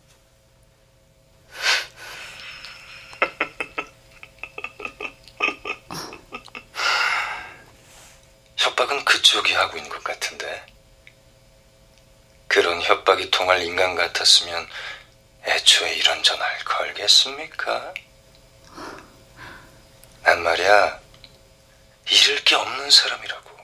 협박은 8.66 9.05
그쪽이 9.05 9.52
하고 9.55 9.76
있는 9.76 9.88
것 9.88 10.02
같은데. 10.02 10.66
그런 12.48 12.83
협박이 12.83 13.31
통할 13.31 13.62
인간 13.62 13.94
같았으면 13.94 14.66
애초에 15.44 15.94
이런 15.94 16.20
전화를 16.22 16.64
걸겠습니까? 16.64 17.94
난 20.24 20.42
말이야, 20.42 20.98
잃을 22.11 22.42
게 22.44 22.57
없는 22.57 22.90
사람이라고. 22.90 23.57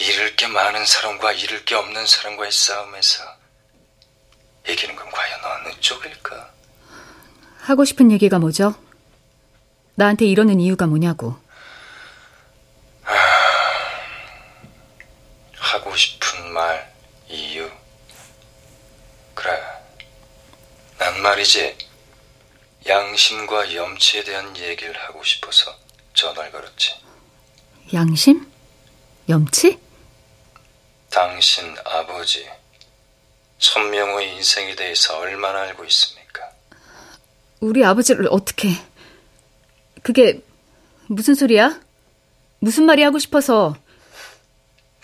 잃을 0.00 0.34
게 0.34 0.48
많은 0.48 0.84
사람과 0.84 1.32
잃을 1.32 1.64
게 1.64 1.76
없는 1.76 2.06
사람과의 2.06 2.50
싸움에서 2.50 3.24
이기는 4.68 4.96
건 4.96 5.10
과연 5.10 5.44
어느 5.44 5.80
쪽일까? 5.80 6.50
하고 7.60 7.84
싶은 7.84 8.10
얘기가 8.10 8.40
뭐죠? 8.40 8.74
나한테 9.94 10.26
이러는 10.26 10.60
이유가 10.60 10.86
뭐냐고. 10.88 11.46
하고 15.66 15.94
싶은 15.96 16.52
말, 16.52 16.92
이유. 17.28 17.68
그래. 19.34 19.60
난 20.98 21.20
말이지. 21.20 21.76
양심과 22.86 23.74
염치에 23.74 24.22
대한 24.22 24.56
얘기를 24.56 24.96
하고 25.02 25.22
싶어서 25.24 25.76
전화를 26.14 26.52
걸었지. 26.52 26.94
양심? 27.92 28.50
염치? 29.28 29.78
당신 31.10 31.76
아버지, 31.84 32.48
천명호의 33.58 34.36
인생에 34.36 34.76
대해서 34.76 35.18
얼마나 35.18 35.62
알고 35.62 35.84
있습니까? 35.84 36.48
우리 37.60 37.84
아버지를 37.84 38.28
어떻게... 38.30 38.68
그게 40.02 40.40
무슨 41.08 41.34
소리야? 41.34 41.80
무슨 42.60 42.84
말이 42.84 43.02
하고 43.02 43.18
싶어서... 43.18 43.76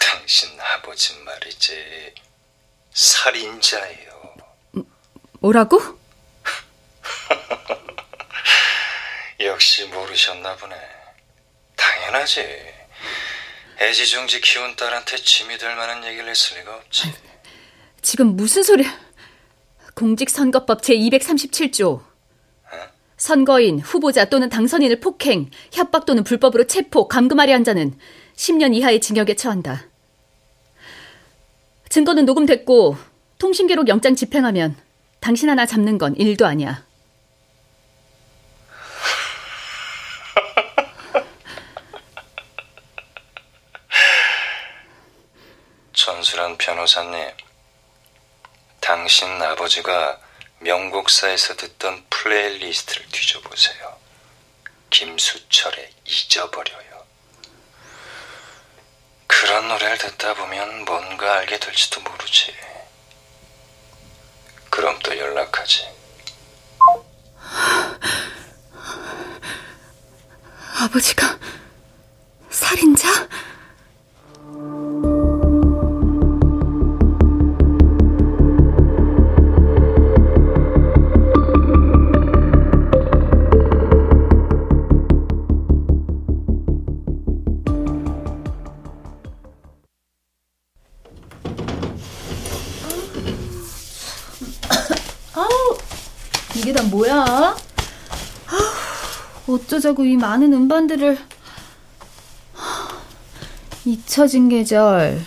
당신 0.02 0.48
아버지 0.60 1.18
말이지. 1.20 2.14
살인자예요. 2.92 4.34
뭐라고? 5.40 5.80
역시 9.40 9.84
모르셨나 9.86 10.56
보네. 10.56 10.74
당연하지. 11.76 12.46
애지중지 13.80 14.40
키운 14.40 14.76
딸한테 14.76 15.16
짐이 15.16 15.58
될 15.58 15.74
만한 15.74 16.04
얘기를 16.04 16.28
했을 16.28 16.58
리가 16.58 16.76
없지. 16.76 17.12
지금 18.00 18.36
무슨 18.36 18.62
소리야? 18.62 19.00
공직선거법 19.94 20.82
제237조. 20.82 22.12
선거인, 23.16 23.78
후보자 23.78 24.24
또는 24.24 24.48
당선인을 24.48 24.98
폭행, 24.98 25.48
협박 25.72 26.06
또는 26.06 26.24
불법으로 26.24 26.66
체포, 26.66 27.06
감금하려 27.06 27.54
한 27.54 27.62
자는 27.62 27.96
10년 28.34 28.74
이하의 28.74 29.00
징역에 29.00 29.36
처한다. 29.36 29.91
증거는 31.92 32.24
녹음됐고 32.24 32.96
통신기록 33.38 33.86
영장 33.88 34.16
집행하면 34.16 34.76
당신 35.20 35.48
하나 35.50 35.66
잡는 35.66 35.98
건 35.98 36.16
일도 36.16 36.46
아니야. 36.46 36.86
전수란 45.92 46.56
변호사님, 46.56 47.28
당신 48.80 49.28
아버지가 49.42 50.18
명곡사에서 50.60 51.56
듣던 51.56 52.06
playlist를 52.08 53.04
뒤져보세요. 53.12 53.98
김수철의 54.88 55.90
잊어버려요. 56.06 57.01
그 59.42 59.46
그런 59.48 59.66
노래를 59.66 59.98
듣다 59.98 60.34
보면 60.34 60.84
뭔가 60.84 61.38
알게 61.38 61.58
될지도 61.58 62.00
모르지. 62.02 62.54
그럼 64.70 64.96
또 65.02 65.18
연락하지. 65.18 65.88
아버지가 70.78 71.36
살인자? 72.50 73.08
어쩌자고 99.82 100.04
이 100.04 100.16
많은 100.16 100.52
음반들을. 100.52 101.18
잊혀진 103.84 104.48
계절. 104.48 105.20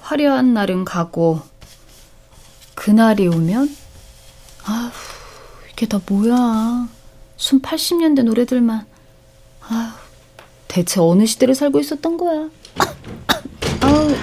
화려한 0.00 0.52
날은 0.52 0.84
가고. 0.84 1.40
그날이 2.74 3.28
오면? 3.28 3.76
아휴 4.66 4.90
이게 5.70 5.86
다 5.86 6.00
뭐야? 6.04 6.88
순 7.36 7.62
80년대 7.62 8.24
노래들만. 8.24 8.84
아휴 9.68 9.92
대체 10.66 11.00
어느 11.00 11.24
시대를 11.24 11.54
살고 11.54 11.78
있었던 11.78 12.16
거야? 12.16 12.50
아우. 13.80 14.16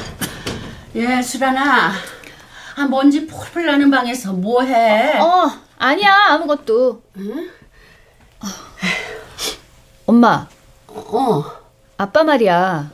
예, 0.96 1.22
수란아. 1.22 1.94
아, 2.76 2.86
먼지 2.88 3.26
폴폴 3.26 3.66
나는 3.66 3.90
방에서 3.90 4.34
뭐해? 4.34 5.18
어 5.20 5.50
아니야 5.78 6.14
아무것도. 6.32 7.04
응? 7.18 7.50
엄마 10.10 10.48
어. 10.88 11.44
아빠 11.98 12.24
말이야 12.24 12.90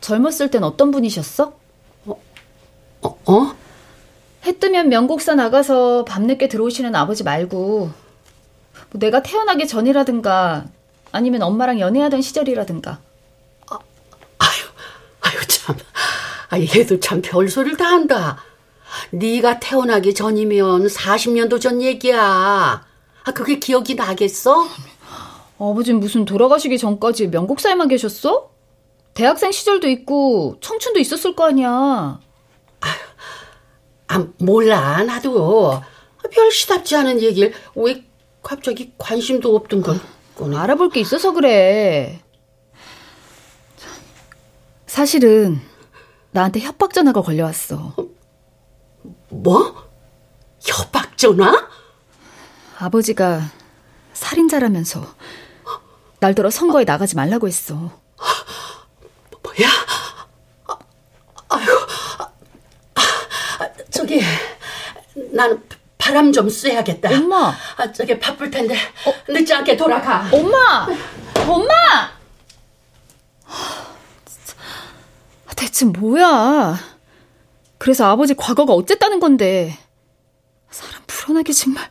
젊었을 0.00 0.50
땐 0.50 0.64
어떤 0.64 0.90
분이셨어? 0.90 1.52
어? 2.06 3.18
어? 3.26 3.54
해 4.44 4.58
뜨면 4.58 4.88
명곡사 4.88 5.36
나가서 5.36 6.04
밤늦게 6.04 6.48
들어오시는 6.48 6.96
아버지 6.96 7.22
말고 7.22 7.78
뭐 7.78 7.92
내가 8.94 9.22
태어나기 9.22 9.68
전이라든가 9.68 10.64
아니면 11.12 11.42
엄마랑 11.42 11.78
연애하던 11.78 12.22
시절이라든가 12.22 12.98
아유 13.68 15.46
참. 15.46 15.76
아 16.50 16.58
얘도 16.58 16.98
참 16.98 17.22
별소리를 17.22 17.76
다 17.76 17.86
한다. 17.86 18.42
네가 19.10 19.60
태어나기 19.60 20.12
전이면 20.12 20.88
40년도 20.88 21.60
전 21.60 21.82
얘기야. 21.82 22.84
아 23.24 23.32
그게 23.32 23.60
기억이 23.60 23.94
나겠어? 23.94 24.66
아버진 25.58 26.00
무슨 26.00 26.24
돌아가시기 26.24 26.78
전까지 26.78 27.28
명곡사에만 27.28 27.88
계셨어? 27.88 28.50
대학생 29.14 29.50
시절도 29.50 29.88
있고 29.88 30.58
청춘도 30.60 31.00
있었을 31.00 31.34
거 31.34 31.46
아니야. 31.46 32.20
아 34.08 34.26
몰라 34.38 35.02
나도 35.02 35.80
별 36.30 36.50
시답지 36.52 36.94
않은 36.96 37.22
얘기를 37.22 37.54
왜 37.74 38.04
갑자기 38.42 38.92
관심도 38.98 39.56
없던 39.56 39.82
걸 39.82 39.98
꺼내. 40.36 40.56
알아볼 40.56 40.90
게 40.90 41.00
있어서 41.00 41.32
그래. 41.32 42.20
사실은 44.86 45.60
나한테 46.30 46.60
협박 46.60 46.92
전화가 46.92 47.22
걸려왔어. 47.22 47.94
뭐? 49.30 49.74
협박 50.60 51.16
전화? 51.16 51.68
아버지가 52.78 53.40
살인자라면서 54.12 55.06
날 56.20 56.34
들어 56.34 56.50
선거에 56.50 56.84
나가지 56.84 57.14
말라고 57.16 57.46
했어. 57.46 57.74
뭐야? 59.42 59.68
아, 60.66 60.78
아유, 61.48 61.86
아, 62.94 63.68
저기 63.90 64.20
나는 65.32 65.62
바람 65.98 66.32
좀 66.32 66.48
쐬야겠다. 66.48 67.10
엄마. 67.10 67.54
아, 67.76 67.92
저기 67.92 68.18
바쁠 68.18 68.50
텐데 68.50 68.76
늦지 69.28 69.52
않게 69.54 69.76
돌아가. 69.76 70.28
엄마, 70.32 70.86
엄마. 71.46 71.74
대체 75.56 75.84
뭐야? 75.86 76.78
그래서 77.78 78.06
아버지 78.06 78.34
과거가 78.34 78.72
어쨌다는 78.72 79.20
건데 79.20 79.76
사람 80.70 81.02
불안하게 81.06 81.52
정말. 81.52 81.88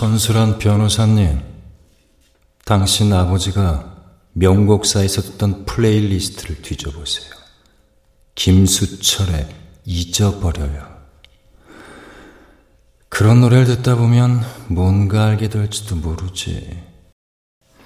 천수란 0.00 0.56
변호사님, 0.56 1.42
당신 2.64 3.12
아버지가 3.12 3.96
명곡사에서 4.32 5.20
듣던 5.20 5.66
playlist를 5.66 6.62
뒤져보세요. 6.62 7.28
김수철의 8.34 9.46
잊어버려요. 9.84 10.88
그런 13.10 13.42
노래를 13.42 13.66
듣다 13.66 13.96
보면 13.96 14.42
뭔가 14.68 15.26
알게 15.26 15.50
될지도 15.50 15.96
모르지. 15.96 16.82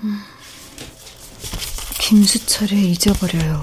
음, 0.04 0.22
김수철의 1.98 2.92
잊어버려요. 2.92 3.60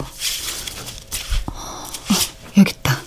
어, 1.47 1.87
여기 2.57 2.71
있다. 2.71 2.99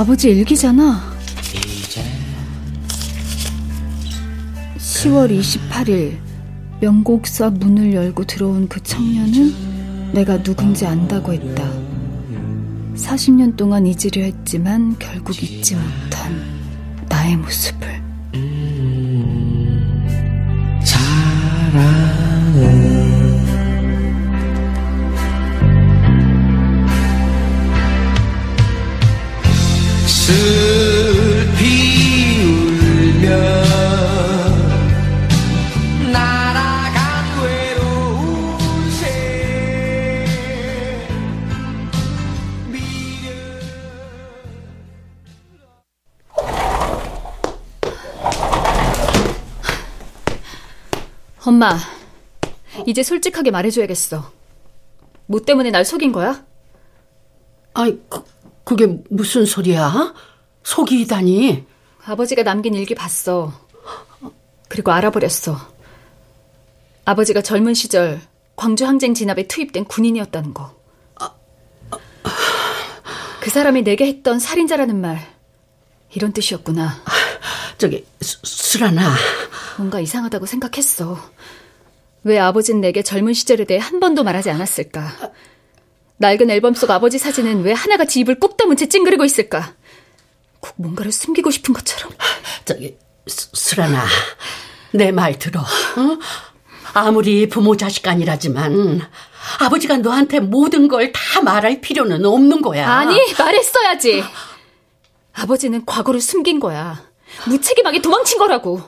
아버지 0.00 0.30
일기잖아. 0.30 0.98
10월 4.78 5.38
28일 5.38 6.16
명곡사 6.80 7.50
문을 7.50 7.92
열고 7.92 8.24
들어온 8.24 8.66
그 8.66 8.82
청년은 8.82 10.12
내가 10.14 10.42
누군지 10.42 10.86
안다고 10.86 11.34
했다. 11.34 11.70
40년 12.94 13.58
동안 13.58 13.86
잊으려 13.86 14.22
했지만 14.22 14.96
결국 14.98 15.42
잊지 15.42 15.74
못한 15.74 16.46
나의 17.10 17.36
모습 17.36 17.78
엄마, 51.60 51.78
이제 52.86 53.02
솔직하게 53.02 53.50
말해줘야겠어. 53.50 54.32
뭐 55.26 55.42
때문에 55.42 55.70
날 55.70 55.84
속인 55.84 56.10
거야? 56.10 56.42
아이, 57.74 57.98
그, 58.08 58.24
그게 58.64 58.86
무슨 59.10 59.44
소리야? 59.44 60.14
속이다니. 60.62 61.66
아버지가 62.06 62.44
남긴 62.44 62.72
일기 62.72 62.94
봤어. 62.94 63.52
그리고 64.68 64.92
알아버렸어. 64.92 65.58
아버지가 67.04 67.42
젊은 67.42 67.74
시절 67.74 68.22
광주 68.56 68.86
항쟁 68.86 69.12
진압에 69.12 69.46
투입된 69.46 69.84
군인이었다는 69.84 70.54
거. 70.54 70.74
그 73.42 73.50
사람이 73.50 73.82
내게 73.82 74.06
했던 74.06 74.38
살인자라는 74.38 74.98
말 74.98 75.20
이런 76.14 76.32
뜻이었구나. 76.32 77.02
저기 77.76 78.06
수, 78.22 78.38
수란아. 78.44 79.14
뭔가 79.76 80.00
이상하다고 80.00 80.46
생각했어. 80.46 81.18
왜 82.22 82.38
아버진 82.38 82.80
내게 82.80 83.02
젊은 83.02 83.32
시절에 83.32 83.64
대해 83.64 83.80
한 83.80 84.00
번도 84.00 84.24
말하지 84.24 84.50
않았을까? 84.50 85.32
낡은 86.18 86.50
앨범 86.50 86.74
속 86.74 86.90
아버지 86.90 87.18
사진은 87.18 87.62
왜 87.62 87.72
하나같이 87.72 88.20
입을 88.20 88.38
꾹 88.38 88.56
다문 88.56 88.76
채 88.76 88.88
찡그리고 88.88 89.24
있을까? 89.24 89.74
꼭 90.60 90.74
뭔가를 90.76 91.12
숨기고 91.12 91.50
싶은 91.50 91.72
것처럼. 91.74 92.12
저기, 92.66 92.96
수, 93.26 93.48
수란아, 93.54 94.04
내 94.92 95.10
말 95.12 95.38
들어. 95.38 95.60
어? 95.60 96.18
아무리 96.92 97.48
부모 97.48 97.76
자식 97.76 98.06
아니라지만 98.08 99.00
아버지가 99.60 99.98
너한테 99.98 100.40
모든 100.40 100.88
걸 100.88 101.12
다 101.12 101.40
말할 101.40 101.80
필요는 101.80 102.24
없는 102.26 102.60
거야. 102.60 102.86
아니, 102.86 103.16
말했어야지. 103.38 104.22
아버지는 105.32 105.86
과거를 105.86 106.20
숨긴 106.20 106.60
거야. 106.60 107.02
무책임하게 107.46 108.02
도망친 108.02 108.36
거라고. 108.38 108.82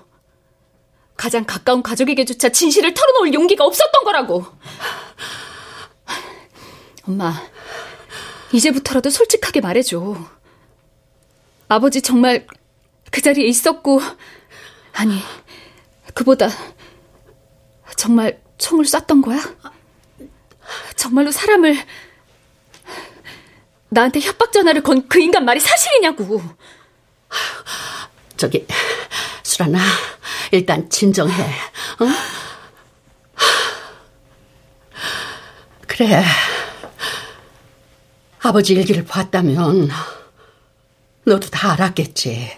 가장 1.23 1.45
가까운 1.45 1.85
가족에게조차 1.85 2.49
진실을 2.49 2.95
털어놓을 2.95 3.33
용기가 3.33 3.65
없었던 3.65 4.03
거라고. 4.03 4.45
엄마, 7.07 7.33
이제부터라도 8.51 9.09
솔직하게 9.09 9.61
말해줘. 9.61 10.17
아버지 11.69 12.03
정말 12.03 12.49
그 13.13 13.21
자리에 13.21 13.47
있었고, 13.47 14.01
아니, 14.95 15.21
그보다 16.13 16.49
정말 17.97 18.43
총을 18.59 18.85
쐈던 18.85 19.23
거야? 19.23 19.39
정말로 20.97 21.31
사람을 21.31 21.77
나한테 23.91 24.19
협박 24.19 24.51
전화를 24.51 24.83
건 24.83 25.07
그 25.09 25.21
인간 25.21 25.45
말이 25.45 25.61
사실이냐고. 25.61 26.43
저기 28.37 28.67
수란아, 29.45 29.79
일단 30.53 30.89
진정해. 30.91 31.33
어? 31.35 32.07
그래. 35.89 36.23
아버지 38.41 38.75
일기를 38.75 39.05
봤다면 39.05 39.91
너도 41.25 41.49
다 41.49 41.73
알았겠지. 41.73 42.51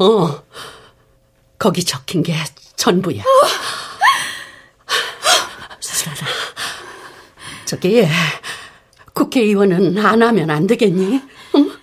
어. 0.00 0.42
거기 1.58 1.84
적힌 1.84 2.24
게 2.24 2.34
전부야. 2.76 3.22
수란아. 5.78 6.20
저기 7.66 8.04
국회의원은 9.12 9.98
안 10.04 10.22
하면 10.22 10.50
안 10.50 10.66
되겠니? 10.66 11.22
응? 11.54 11.78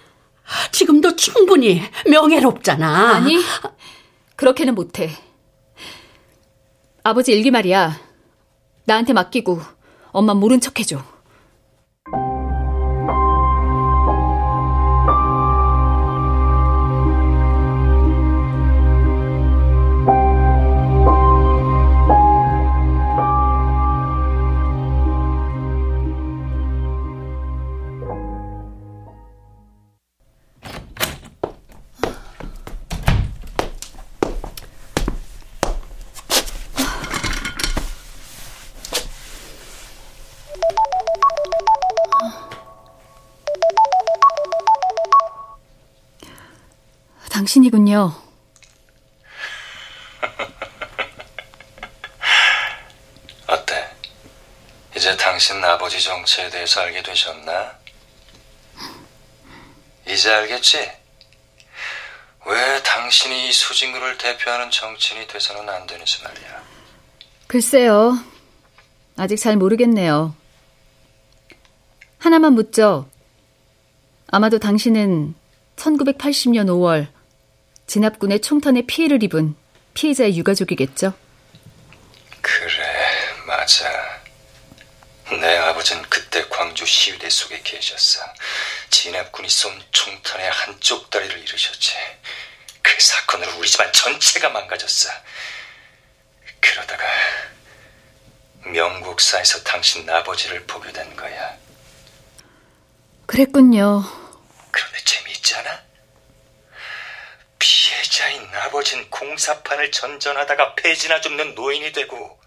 지금도 0.72 1.16
충분히 1.16 1.82
명예롭잖아. 2.10 3.16
아니, 3.16 3.38
그렇게는 4.36 4.76
못해. 4.76 5.10
아버지 7.04 7.32
일기 7.32 7.52
말이야. 7.52 8.00
나한테 8.86 9.13
맡기고 9.13 9.60
엄마 10.12 10.34
모른 10.34 10.60
척 10.60 10.80
해줘. 10.80 11.04
당신이군요. 47.56 48.13
어때? 53.48 53.89
이제 54.96 55.15
당신 55.15 55.63
아버지 55.63 56.02
정체에 56.02 56.50
대해서 56.50 56.82
알게 56.82 57.02
되셨나? 57.02 57.80
이제 60.08 60.34
알겠지? 60.34 60.91
왜 62.48 62.84
당신이 62.84 63.50
이 63.50 63.54
수진구를 63.54 64.18
대표하는 64.18 64.70
정치인이 64.70 65.28
돼서는 65.28 65.70
안 65.70 65.88
되는지 65.88 66.22
말이야. 66.24 66.62
글쎄요. 67.48 68.20
아직 69.15 69.38
잘 69.38 69.56
모르겠네요. 69.56 70.36
하나만 72.20 72.54
묻죠. 72.54 73.10
아마도 74.28 74.60
당신은 74.60 75.36
1980년 75.78 76.68
5월 76.68 77.14
진압군의 77.88 78.41
총탄에 78.41 78.84
피해를 78.88 79.21
입은 79.24 79.56
피해자의 79.93 80.38
유가족이겠죠? 80.38 81.13
그래, 82.41 82.84
맞아. 83.45 84.21
내 85.41 85.58
아버진 85.58 86.02
그때 86.04 86.48
광주 86.50 86.86
시위대 86.86 87.30
속에 87.30 87.62
계셨어. 87.63 88.21
진압군이 88.89 89.50
쏜 89.50 89.82
총탄의 89.91 90.50
한쪽 90.52 91.10
다리를 91.10 91.38
잃으셨지. 91.39 91.93
그 92.82 93.00
사건으로 93.02 93.58
우리 93.58 93.67
집안 93.67 93.91
전체가 93.91 94.50
망가졌어. 94.50 95.10
그러다가 96.60 97.04
명국사에서 98.65 99.63
당신 99.63 100.08
아버지를 100.10 100.65
보게 100.65 100.91
된 100.91 101.15
거야. 101.15 101.58
그랬군요. 103.26 104.04
그런데 104.71 105.00
재미있지 105.04 105.56
않아? 105.56 105.85
피해자인 107.65 108.47
아버진 108.54 109.10
공사판을 109.10 109.91
전전하다가 109.91 110.75
폐지나 110.75 111.19
줍는 111.19 111.56
노인이 111.56 111.91
되고 111.93 112.39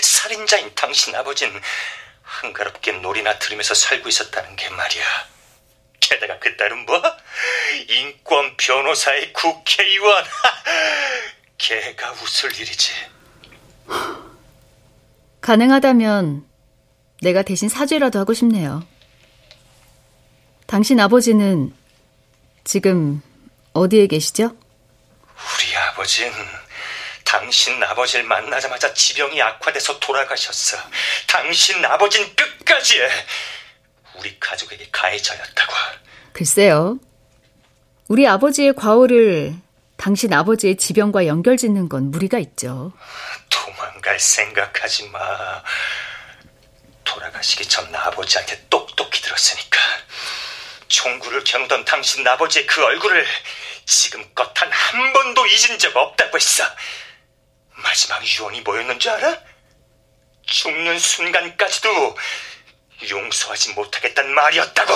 살인자인 0.00 0.74
당신 0.74 1.14
아버진 1.14 1.52
한가롭게 2.22 2.92
놀이나 2.92 3.38
들으면서 3.38 3.74
살고 3.74 4.08
있었다는 4.08 4.56
게 4.56 4.70
말이야. 4.70 5.04
게다가 6.00 6.38
그 6.38 6.56
딸은 6.56 6.86
뭐? 6.86 7.02
인권 7.90 8.56
변호사의 8.56 9.34
국회의원. 9.34 10.24
걔가 11.58 12.12
웃을 12.12 12.58
일이지. 12.58 12.92
가능하다면 15.42 16.48
내가 17.20 17.42
대신 17.42 17.68
사죄라도 17.68 18.18
하고 18.18 18.32
싶네요. 18.32 18.82
당신 20.66 20.98
아버지는 21.00 21.74
지금 22.64 23.22
어디에 23.74 24.06
계시죠? 24.06 24.44
우리 24.44 25.76
아버진 25.76 26.32
당신 27.24 27.82
아버지를 27.82 28.24
만나자마자 28.24 28.94
지병이 28.94 29.42
악화돼서 29.42 29.98
돌아가셨어. 29.98 30.76
당신 31.26 31.84
아버진 31.84 32.34
끝까지 32.36 33.00
우리 34.14 34.38
가족에게 34.38 34.88
가해자였다고. 34.92 35.74
글쎄요. 36.32 36.98
우리 38.06 38.26
아버지의 38.28 38.74
과오를 38.74 39.54
당신 39.96 40.32
아버지의 40.32 40.76
지병과 40.76 41.26
연결짓는 41.26 41.88
건 41.88 42.10
무리가 42.10 42.38
있죠. 42.38 42.92
도망갈 43.50 44.20
생각하지 44.20 45.08
마. 45.08 45.62
돌아가시기 47.02 47.66
전 47.66 47.92
아버지한테 47.94 48.66
똑똑히 48.70 49.20
들었으니까. 49.22 49.80
총구를 50.98 51.42
겨누던 51.44 51.84
당신 51.84 52.26
아버지의 52.26 52.66
그 52.66 52.82
얼굴을 52.84 53.26
지금껏 53.84 54.52
단 54.54 54.70
한 54.70 55.12
번도 55.12 55.44
잊은 55.46 55.78
적 55.78 55.94
없다고 55.96 56.36
했어. 56.36 56.64
마지막 57.82 58.22
유언이 58.24 58.60
뭐였는 58.62 58.98
줄 59.00 59.10
알아? 59.12 59.38
죽는 60.46 60.98
순간까지도 60.98 62.16
용서하지 63.10 63.72
못하겠단 63.74 64.32
말이었다고. 64.34 64.92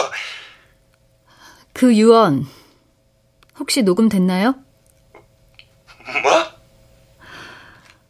그 1.74 1.94
유언 1.96 2.46
혹시 3.58 3.82
녹음됐나요? 3.82 4.54
뭐? 6.22 6.58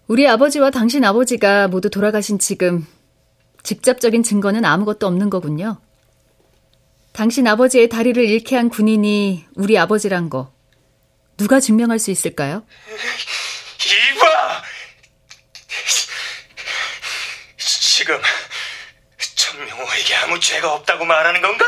우리 0.09 0.29
아버지와 0.29 0.71
당신 0.71 1.05
아버지가 1.05 1.69
모두 1.69 1.91
돌아가신 1.91 2.39
지금 2.39 2.87
직접적인 3.63 4.23
증거는 4.23 4.65
아무것도 4.65 5.07
없는 5.07 5.31
거군요. 5.31 5.81
당신 7.19 7.49
아버지의 7.49 7.89
다리를 7.89 8.25
잃게 8.25 8.55
한 8.55 8.69
군인이 8.69 9.45
우리 9.57 9.77
아버지란 9.77 10.31
거 10.31 10.53
누가 11.37 11.59
증명할 11.59 11.99
수 11.99 12.13
있을까요? 12.13 12.63
이봐! 14.15 14.63
지금 17.57 18.17
천명호에게 19.35 20.15
아무 20.15 20.39
죄가 20.39 20.73
없다고 20.75 21.05
말하는 21.07 21.43
건가? 21.43 21.65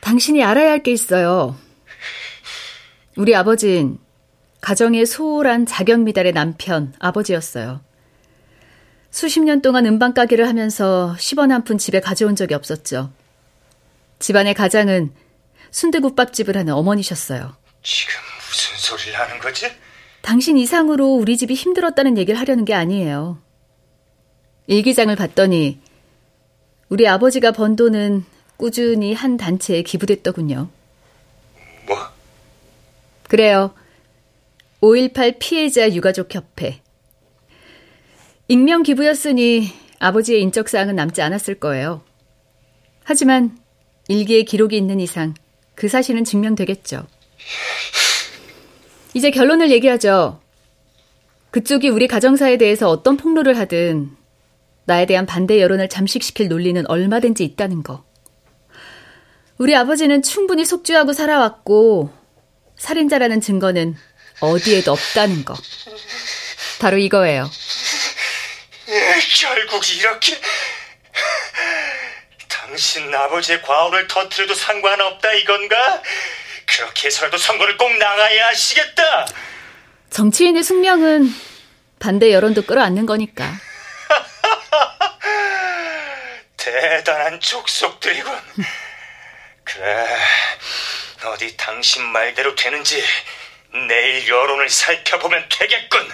당신이 0.00 0.42
알아야 0.42 0.70
할 0.70 0.82
게 0.82 0.90
있어요. 0.92 1.54
우리 3.16 3.34
아버진 3.36 3.98
가정의 4.62 5.04
소홀한 5.04 5.66
자격 5.66 6.00
미달의 6.00 6.32
남편, 6.32 6.94
아버지였어요. 6.98 7.82
수십 9.10 9.40
년 9.40 9.60
동안 9.60 9.84
음반 9.84 10.14
가게를 10.14 10.48
하면서 10.48 11.14
10원 11.18 11.50
한 11.50 11.62
푼 11.64 11.76
집에 11.76 12.00
가져온 12.00 12.34
적이 12.36 12.54
없었죠. 12.54 13.12
집안의 14.18 14.54
가장은 14.54 15.12
순대국밥집을 15.70 16.56
하는 16.56 16.74
어머니셨어요. 16.74 17.56
지금 17.82 18.14
무슨 18.48 18.76
소리를 18.78 19.18
하는 19.18 19.38
거지? 19.38 19.70
당신 20.22 20.58
이상으로 20.58 21.14
우리 21.14 21.36
집이 21.36 21.54
힘들었다는 21.54 22.18
얘기를 22.18 22.38
하려는 22.38 22.64
게 22.64 22.74
아니에요. 22.74 23.40
일기장을 24.66 25.14
봤더니 25.14 25.80
우리 26.88 27.06
아버지가 27.06 27.52
번 27.52 27.76
돈은 27.76 28.24
꾸준히 28.56 29.14
한 29.14 29.36
단체에 29.36 29.82
기부됐더군요. 29.82 30.68
뭐? 31.86 31.96
그래요. 33.28 33.74
5.18 34.80 35.36
피해자 35.38 35.90
유가족 35.90 36.34
협회. 36.34 36.80
익명 38.48 38.82
기부였으니 38.82 39.72
아버지의 39.98 40.42
인적 40.42 40.68
사항은 40.68 40.96
남지 40.96 41.20
않았을 41.22 41.60
거예요. 41.60 42.02
하지만 43.04 43.58
일기에 44.08 44.42
기록이 44.42 44.76
있는 44.76 45.00
이상 45.00 45.34
그 45.74 45.88
사실은 45.88 46.24
증명되겠죠. 46.24 47.06
이제 49.14 49.30
결론을 49.30 49.70
얘기하죠. 49.70 50.40
그쪽이 51.50 51.88
우리 51.88 52.08
가정사에 52.08 52.58
대해서 52.58 52.88
어떤 52.88 53.16
폭로를 53.16 53.58
하든 53.58 54.10
나에 54.84 55.06
대한 55.06 55.26
반대 55.26 55.60
여론을 55.60 55.88
잠식시킬 55.88 56.48
논리는 56.48 56.84
얼마든지 56.88 57.44
있다는 57.44 57.82
거. 57.82 58.04
우리 59.58 59.74
아버지는 59.74 60.22
충분히 60.22 60.64
속죄하고 60.64 61.12
살아왔고 61.12 62.10
살인자라는 62.76 63.40
증거는 63.40 63.96
어디에도 64.40 64.92
없다는 64.92 65.44
거. 65.44 65.54
바로 66.80 66.96
이거예요. 66.96 67.50
예, 68.88 69.18
결국 69.40 69.82
이렇게 69.90 70.40
당신 72.78 73.12
아버지의 73.12 73.60
과오를 73.62 74.06
터트려도 74.06 74.54
상관없다 74.54 75.32
이건가? 75.32 76.00
그렇게 76.64 77.08
해서라도 77.08 77.36
선거를 77.36 77.76
꼭 77.76 77.92
나가야 77.98 78.46
하시겠다. 78.46 79.26
정치인의 80.10 80.62
숙명은 80.62 81.28
반대 81.98 82.32
여론도 82.32 82.66
끌어안는 82.66 83.04
거니까. 83.04 83.50
대단한 86.56 87.40
족속들이군. 87.40 88.32
그래, 89.64 90.06
어디 91.24 91.56
당신 91.56 92.04
말대로 92.04 92.54
되는지 92.54 93.02
내일 93.88 94.28
여론을 94.28 94.68
살펴보면 94.68 95.48
되겠군. 95.48 96.08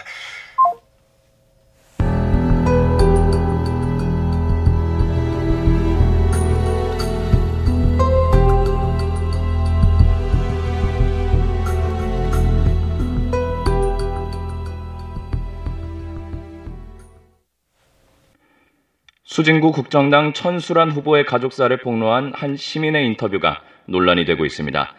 수진구 19.35 19.73
국정당 19.73 20.33
천수란 20.33 20.93
후보의 20.93 21.27
가족사를 21.27 21.77
폭로한 21.79 22.31
한 22.37 22.57
시민의 22.57 23.05
인터뷰가 23.07 23.63
논란이 23.87 24.27
되고 24.27 24.45
있습니다. 24.45 24.95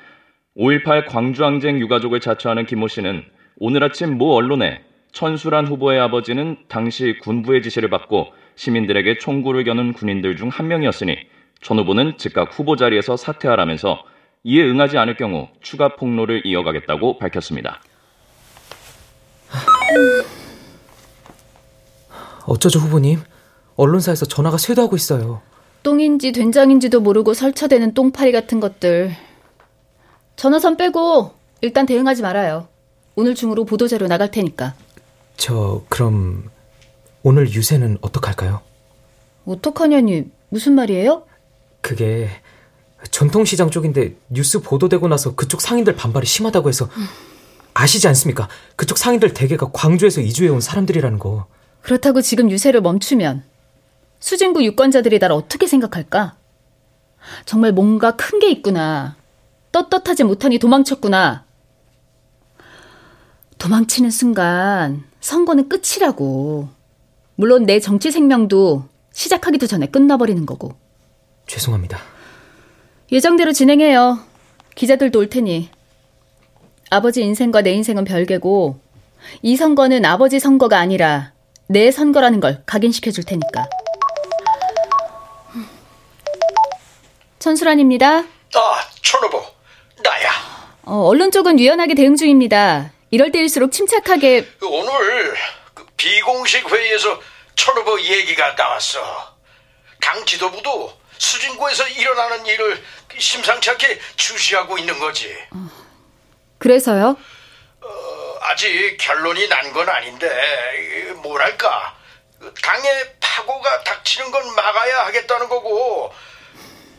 5.18 0.57 1.05
광주항쟁 1.07 1.79
유가족을 1.79 2.19
자처하는 2.19 2.65
김모 2.65 2.89
씨는 2.89 3.23
오늘 3.59 3.85
아침 3.85 4.17
모 4.17 4.35
언론에 4.35 4.81
천수란 5.13 5.67
후보의 5.67 6.01
아버지는 6.01 6.57
당시 6.67 7.17
군부의 7.21 7.61
지시를 7.61 7.89
받고 7.89 8.33
시민들에게 8.55 9.19
총구를 9.19 9.63
겨눈 9.63 9.93
군인들 9.93 10.35
중 10.35 10.49
한 10.49 10.67
명이었으니 10.67 11.15
천 11.61 11.79
후보는 11.79 12.17
즉각 12.17 12.59
후보 12.59 12.75
자리에서 12.75 13.15
사퇴하라면서 13.15 14.03
이에 14.43 14.65
응하지 14.65 14.97
않을 14.97 15.15
경우 15.15 15.47
추가 15.61 15.95
폭로를 15.95 16.45
이어가겠다고 16.45 17.19
밝혔습니다. 17.19 17.79
어쩌죠, 22.45 22.79
후보님? 22.79 23.19
언론사에서 23.75 24.25
전화가 24.25 24.57
쇄도하고 24.57 24.95
있어요. 24.95 25.41
똥인지 25.83 26.31
된장인지도 26.31 27.01
모르고 27.01 27.33
설쳐대는 27.33 27.93
똥파리 27.93 28.31
같은 28.31 28.59
것들. 28.59 29.15
전화선 30.35 30.77
빼고 30.77 31.31
일단 31.61 31.85
대응하지 31.85 32.21
말아요. 32.21 32.67
오늘 33.15 33.35
중으로 33.35 33.65
보도자료 33.65 34.07
나갈 34.07 34.31
테니까. 34.31 34.73
저 35.37 35.83
그럼 35.89 36.49
오늘 37.23 37.51
유세는 37.51 37.99
어떡할까요? 38.01 38.61
어떡하냐니 39.45 40.29
무슨 40.49 40.73
말이에요? 40.73 41.23
그게 41.81 42.29
전통시장 43.11 43.69
쪽인데 43.69 44.15
뉴스 44.29 44.59
보도되고 44.61 45.07
나서 45.07 45.35
그쪽 45.35 45.61
상인들 45.61 45.95
반발이 45.95 46.25
심하다고 46.25 46.69
해서 46.69 46.89
아시지 47.73 48.07
않습니까? 48.07 48.47
그쪽 48.75 48.97
상인들 48.97 49.33
대개가 49.33 49.69
광주에서 49.71 50.21
이주해온 50.21 50.61
사람들이라는 50.61 51.19
거. 51.19 51.45
그렇다고 51.81 52.21
지금 52.21 52.49
유세를 52.49 52.81
멈추면 52.81 53.43
수진구 54.25 54.65
유권자들이 54.65 55.19
날 55.19 55.31
어떻게 55.31 55.67
생각할까? 55.67 56.35
정말 57.45 57.71
뭔가 57.71 58.15
큰 58.15 58.39
게 58.39 58.49
있구나. 58.49 59.17
떳떳하지 59.71 60.23
못하니 60.23 60.57
도망쳤구나. 60.57 61.45
도망치는 63.59 64.09
순간 64.09 65.03
선거는 65.21 65.69
끝이라고. 65.69 66.69
물론 67.35 67.67
내 67.67 67.79
정치 67.79 68.09
생명도 68.09 68.85
시작하기도 69.11 69.67
전에 69.67 69.85
끝나버리는 69.85 70.43
거고. 70.47 70.73
죄송합니다. 71.45 71.99
예정대로 73.11 73.53
진행해요. 73.53 74.17
기자들도 74.73 75.19
올 75.19 75.29
테니. 75.29 75.69
아버지 76.89 77.21
인생과 77.21 77.61
내 77.61 77.73
인생은 77.73 78.05
별개고, 78.05 78.79
이 79.43 79.55
선거는 79.55 80.03
아버지 80.03 80.39
선거가 80.39 80.79
아니라 80.79 81.33
내 81.67 81.91
선거라는 81.91 82.39
걸 82.39 82.63
각인시켜 82.65 83.11
줄 83.11 83.23
테니까. 83.23 83.67
천수란입니다. 87.49 88.07
아, 88.55 88.87
천후보, 89.03 89.45
나야. 90.03 90.31
어, 90.81 90.95
언론 91.05 91.29
쪽은 91.29 91.59
유연하게 91.59 91.93
대응 91.93 92.15
중입니다. 92.15 92.91
이럴 93.11 93.31
때일수록 93.31 93.71
침착하게 93.71 94.47
오늘 94.63 95.35
그 95.75 95.85
비공식 95.95 96.67
회의에서 96.71 97.21
천후보 97.55 98.01
얘기가 98.01 98.55
나왔어. 98.55 99.35
당 100.01 100.25
지도부도 100.25 100.91
수진구에서 101.19 101.87
일어나는 101.89 102.47
일을 102.47 102.83
심상치 103.15 103.69
않게 103.69 103.99
주시하고 104.15 104.79
있는 104.79 104.97
거지. 104.97 105.31
그래서요? 106.57 107.15
어, 107.81 107.87
아직 108.41 108.97
결론이 108.99 109.47
난 109.49 109.71
건 109.71 109.87
아닌데 109.87 111.13
뭐랄까 111.21 111.95
당의 112.63 113.13
파고가 113.19 113.83
닥치는 113.83 114.31
건 114.31 114.55
막아야 114.55 115.05
하겠다는 115.05 115.47
거고 115.47 116.11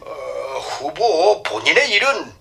어, 0.07 0.59
후보 0.61 1.43
본인의 1.43 1.91
일은 1.91 2.33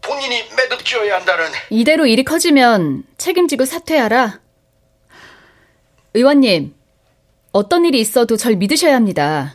본인이 0.00 0.42
매듭지어야 0.56 1.16
한다는 1.16 1.50
이대로 1.70 2.06
일이 2.06 2.24
커지면 2.24 3.04
책임지고 3.18 3.64
사퇴하라. 3.64 4.40
의원님, 6.14 6.74
어떤 7.52 7.84
일이 7.84 8.00
있어도 8.00 8.36
절 8.36 8.56
믿으셔야 8.56 8.94
합니다. 8.94 9.54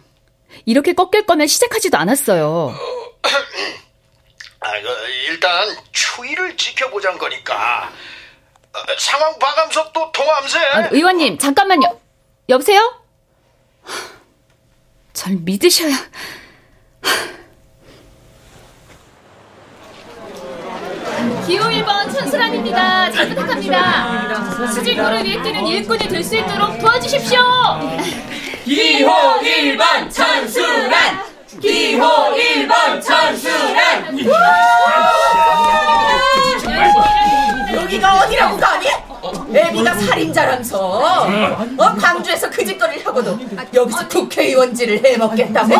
이렇게 0.65 0.93
꺾일 0.93 1.25
거면 1.25 1.47
시작하지도 1.47 1.97
않았어요. 1.97 2.73
아, 4.59 4.71
그, 4.81 4.87
일단 5.29 5.75
추이를 5.91 6.57
지켜보자는 6.57 7.17
거니까 7.17 7.91
어, 8.73 8.79
상황 8.97 9.37
봐가면서 9.37 9.91
또 9.91 10.11
통화하면서 10.11 10.59
해. 10.59 10.65
아, 10.65 10.87
의원님, 10.91 11.37
잠깐만요. 11.37 11.99
여보세요? 12.49 13.01
절 15.13 15.33
믿으셔야. 15.35 15.93
기호 21.45 21.63
1번 21.63 22.11
천수란입니다. 22.13 23.11
잘 23.11 23.29
부탁합니다. 23.29 24.67
수진구를 24.73 25.23
위해 25.23 25.41
뛰는 25.41 25.65
일꾼이 25.65 26.07
될 26.07 26.23
수 26.23 26.35
있도록 26.37 26.77
도와주십시오. 26.79 27.39
기호 28.65 29.09
1번 29.39 30.11
천수란 30.11 31.23
기호 31.61 32.05
1번 32.35 33.01
천수란 33.01 34.17
여기가 37.73 38.19
어디라고 38.19 38.57
가니? 38.57 38.87
애비가 39.53 39.93
살인자라면서 39.95 40.79
어? 41.77 41.95
광주에서 41.99 42.49
그 42.49 42.65
짓거리를 42.65 43.05
하고도 43.05 43.37
여기서 43.73 44.07
국회의원직을 44.07 45.03
해먹겠다고? 45.05 45.73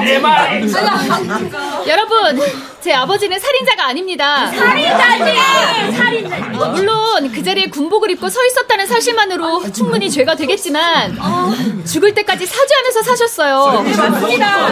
여러분, 1.87 2.39
제 2.87 2.93
아버지는 2.93 3.37
살인자가 3.37 3.87
아닙니다. 3.87 4.49
살인자지! 4.49 5.91
살인자. 5.97 6.37
어, 6.57 6.69
물론 6.69 7.29
그 7.33 7.43
자리에 7.43 7.65
군복을 7.65 8.11
입고 8.11 8.29
서 8.29 8.39
있었다는 8.45 8.87
사실만으로 8.87 9.69
충분히 9.73 10.09
죄가 10.09 10.35
되겠지만 10.35 11.17
어, 11.19 11.51
죽을 11.85 12.13
때까지 12.13 12.45
사죄하면서 12.45 13.03
사셨어요. 13.03 13.83
맞습니다. 13.83 14.69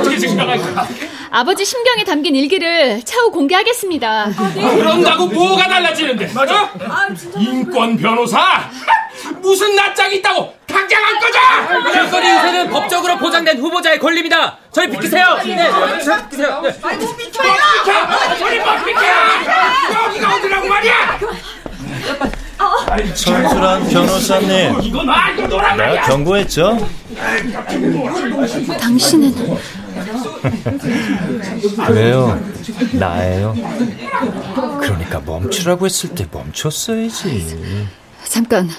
아버지 1.30 1.66
심경에 1.66 2.06
담긴 2.06 2.38
일기를 2.38 3.04
차후 3.04 3.32
공개하겠습니다. 3.32 4.32
그런다고 4.54 5.28
뭐가 5.28 5.68
달라지는데? 5.68 6.32
맞아? 6.34 6.72
인권 7.38 7.98
변호사? 7.98 8.70
무슨 9.42 9.76
낯짝이 9.76 10.18
있다고 10.18 10.54
당장 10.76 11.02
안 11.06 11.20
꺼져! 11.20 11.40
길거리 11.94 12.28
인쇄는 12.28 12.70
법적으로 12.70 13.18
보장된 13.18 13.58
후보자의 13.60 13.98
권리입니다. 13.98 14.58
저희 14.74 14.90
비키세요. 14.90 15.38
네, 15.46 15.72
저희 16.04 16.22
비키세요. 16.24 16.62
네. 16.62 16.76
아이고 16.84 17.16
비켜요! 17.16 17.54
비켜! 17.86 18.36
저리 18.38 18.60
못 18.60 18.86
비켜! 18.86 19.00
여기가 20.08 20.36
어디라고 20.36 20.68
말이야! 20.68 21.20
천수란 23.14 23.88
변호사님, 23.88 24.82
이거 24.82 25.04
노란 25.04 25.78
내가 25.78 25.88
말이야! 25.88 26.02
경고했죠? 26.04 26.90
당신은 28.82 29.34
왜요? 31.90 32.42
나예요. 32.94 33.56
그러니까 34.82 35.22
멈추라고 35.22 35.86
했을 35.86 36.10
때 36.16 36.28
멈췄어야지. 36.30 37.88
잠깐 38.26 38.70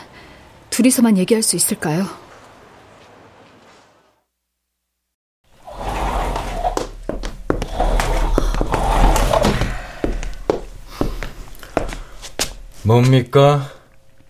둘이서만 0.76 1.16
얘기할 1.16 1.42
수 1.42 1.56
있을까요? 1.56 2.04
뭡니까? 12.84 13.62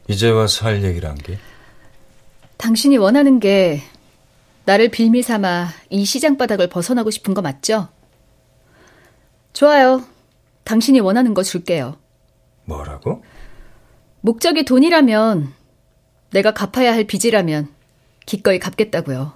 이제 0.07 0.31
와서 0.31 0.67
할 0.67 0.85
얘기란 0.85 1.17
게? 1.17 1.37
당신이 2.59 2.97
원하는 2.97 3.41
게 3.41 3.83
나를 4.67 4.93
빌미 4.93 5.23
삼아 5.23 5.71
이 5.91 6.05
시장 6.05 6.37
바닥을 6.37 6.69
벗어나고 6.69 7.11
싶은 7.11 7.35
거 7.35 7.43
맞죠? 7.43 7.89
좋아요. 9.53 10.05
당신이 10.63 11.01
원하는 11.01 11.35
거 11.35 11.43
줄게요. 11.43 11.97
뭐라고? 12.67 13.25
목적이 14.21 14.65
돈이라면 14.65 15.66
내가 16.31 16.53
갚아야 16.53 16.93
할 16.93 17.05
빚이라면 17.05 17.69
기꺼이 18.27 18.59
갚겠다고요. 18.59 19.33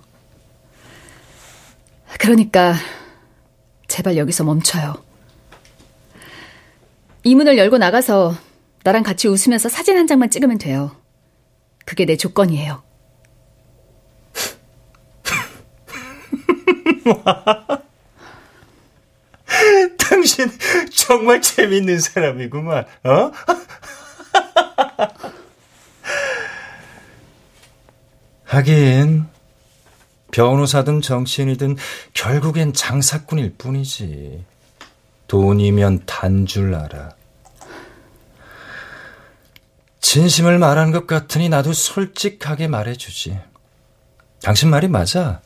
그러니까 2.19 2.75
제발 3.89 4.17
여기서 4.17 4.45
멈춰요. 4.45 4.95
이 7.23 7.35
문을 7.35 7.59
열고 7.59 7.79
나가서 7.79 8.35
나랑 8.83 9.03
같이 9.03 9.29
웃으면서 9.29 9.69
사진 9.69 9.97
한 9.97 10.07
장만 10.07 10.31
찍으면 10.31 10.59
돼요. 10.59 10.97
그게 11.85 12.07
내 12.07 12.17
조건이에요. 12.17 12.83
당신 19.99 20.51
정말 20.93 21.43
재밌는 21.43 21.99
사람이구만, 21.99 22.87
어? 23.05 23.33
하긴, 28.51 29.27
변호사든 30.33 31.03
정치인이든 31.03 31.77
결국엔 32.15 32.73
장사꾼일 32.73 33.55
뿐이지. 33.57 34.45
돈이면 35.29 36.03
단 36.07 36.47
줄 36.47 36.75
알아. 36.75 37.11
진심을 40.01 40.59
말한 40.59 40.91
것 40.91 41.07
같으니 41.07 41.49
나도 41.49 41.73
솔직하게 41.73 42.67
말해주지. 42.67 43.39
당신 44.43 44.69
말이 44.71 44.89
맞아. 44.89 45.41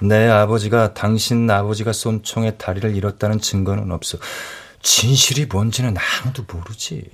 내 0.00 0.26
아버지가 0.26 0.92
당신 0.92 1.48
아버지가 1.48 1.92
쏜 1.92 2.24
총에 2.24 2.56
다리를 2.56 2.96
잃었다는 2.96 3.38
증거는 3.40 3.92
없어. 3.92 4.18
진실이 4.82 5.46
뭔지는 5.46 5.94
아무도 5.96 6.44
모르지. 6.52 7.08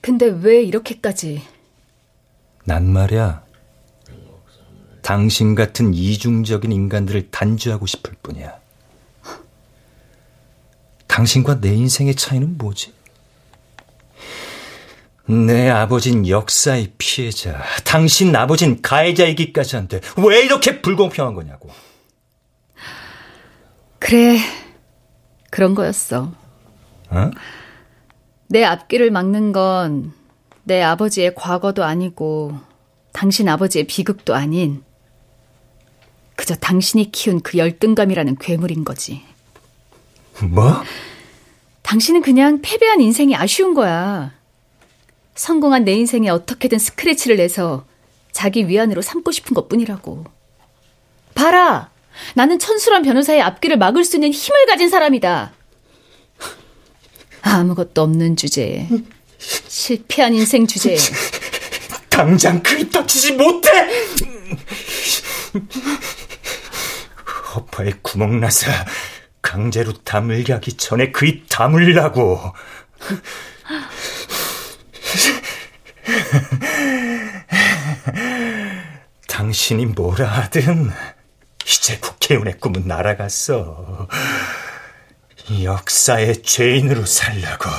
근데 0.00 0.26
왜 0.30 0.62
이렇게까지? 0.62 1.46
난 2.64 2.90
말이야. 2.90 3.47
당신 5.08 5.54
같은 5.54 5.94
이중적인 5.94 6.70
인간들을 6.70 7.30
단죄하고 7.30 7.86
싶을 7.86 8.12
뿐이야. 8.22 8.58
당신과 11.06 11.62
내 11.62 11.74
인생의 11.74 12.14
차이는 12.14 12.58
뭐지? 12.58 12.92
내 15.26 15.70
아버진 15.70 16.28
역사의 16.28 16.92
피해자, 16.98 17.62
당신 17.84 18.36
아버진 18.36 18.82
가해자이기까지 18.82 19.76
한데 19.76 20.02
왜 20.18 20.44
이렇게 20.44 20.82
불공평한 20.82 21.32
거냐고. 21.34 21.70
그래, 23.98 24.36
그런 25.50 25.74
거였어. 25.74 26.34
어? 27.08 27.30
내 28.48 28.62
앞길을 28.62 29.10
막는 29.10 29.52
건 29.52 30.12
내 30.64 30.82
아버지의 30.82 31.34
과거도 31.34 31.82
아니고 31.82 32.52
당신 33.14 33.48
아버지의 33.48 33.86
비극도 33.86 34.34
아닌 34.34 34.84
그저 36.38 36.54
당신이 36.54 37.10
키운 37.10 37.40
그 37.40 37.58
열등감이라는 37.58 38.36
괴물인 38.38 38.84
거지. 38.84 39.24
뭐? 40.40 40.84
당신은 41.82 42.22
그냥 42.22 42.60
패배한 42.62 43.00
인생이 43.00 43.34
아쉬운 43.34 43.74
거야. 43.74 44.32
성공한 45.34 45.84
내 45.84 45.94
인생에 45.94 46.28
어떻게든 46.28 46.78
스크래치를 46.78 47.38
내서 47.38 47.84
자기 48.30 48.68
위안으로 48.68 49.02
삼고 49.02 49.32
싶은 49.32 49.52
것 49.52 49.68
뿐이라고. 49.68 50.26
봐라! 51.34 51.90
나는 52.34 52.60
천수란 52.60 53.02
변호사의 53.02 53.42
앞길을 53.42 53.76
막을 53.76 54.04
수 54.04 54.16
있는 54.16 54.30
힘을 54.30 54.66
가진 54.66 54.88
사람이다. 54.88 55.52
아무것도 57.42 58.00
없는 58.00 58.36
주제에. 58.36 58.86
실패한 59.38 60.34
인생 60.34 60.68
주제에. 60.68 60.96
당장 62.08 62.62
글 62.62 62.88
닥치지 62.88 63.32
못해! 63.32 63.68
허파에 67.54 67.92
구멍 68.02 68.40
나서 68.40 68.70
강제로 69.42 69.92
담을 69.92 70.44
가기 70.44 70.76
전에 70.76 71.10
그 71.12 71.26
입 71.26 71.46
다물라고. 71.48 72.52
당신이 79.26 79.86
뭐라 79.86 80.26
하든 80.26 80.90
이제 81.66 81.98
국회의원의 81.98 82.58
꿈은 82.58 82.86
날아갔어. 82.86 84.08
역사의 85.62 86.42
죄인으로 86.42 87.06
살라고. 87.06 87.70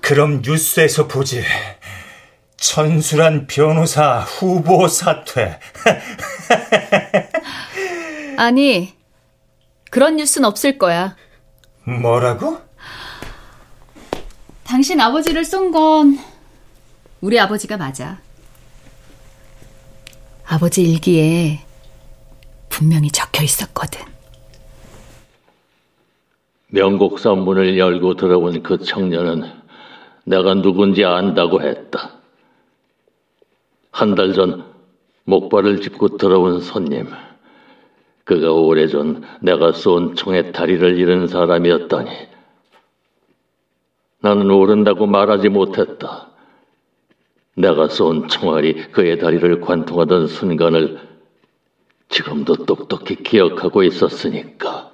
그럼 0.00 0.42
뉴스에서 0.44 1.08
보지. 1.08 1.44
천수란 2.56 3.46
변호사 3.46 4.20
후보 4.20 4.88
사퇴. 4.88 5.58
아니, 8.38 8.94
그런 9.90 10.16
뉴스는 10.16 10.48
없을 10.48 10.78
거야. 10.78 11.16
뭐라고? 11.84 12.58
당신 14.64 15.00
아버지를 15.00 15.44
쏜 15.44 15.70
건 15.70 16.18
우리 17.20 17.38
아버지가 17.38 17.76
맞아. 17.76 18.18
아버지 20.46 20.82
일기에 20.82 21.60
분명히 22.68 23.10
적혀 23.10 23.42
있었거든. 23.44 24.00
명곡사 26.68 27.34
문을 27.34 27.78
열고 27.78 28.16
들어온 28.16 28.62
그 28.62 28.78
청년은 28.78 29.44
내가 30.24 30.54
누군지 30.54 31.04
안다고 31.04 31.62
했다. 31.62 32.13
한 33.94 34.16
달 34.16 34.34
전 34.34 34.64
목발을 35.24 35.80
짚고 35.80 36.16
들어온 36.16 36.60
손님. 36.60 37.06
그가 38.24 38.52
오래전 38.52 39.22
내가 39.40 39.70
쏜 39.70 40.16
총에 40.16 40.50
다리를 40.50 40.98
잃은 40.98 41.28
사람이었다니. 41.28 42.10
나는 44.20 44.48
모른다고 44.48 45.06
말하지 45.06 45.48
못했다. 45.48 46.28
내가 47.56 47.86
쏜 47.86 48.26
총알이 48.26 48.90
그의 48.90 49.18
다리를 49.18 49.60
관통하던 49.60 50.26
순간을 50.26 50.98
지금도 52.08 52.66
똑똑히 52.66 53.22
기억하고 53.22 53.84
있었으니까. 53.84 54.90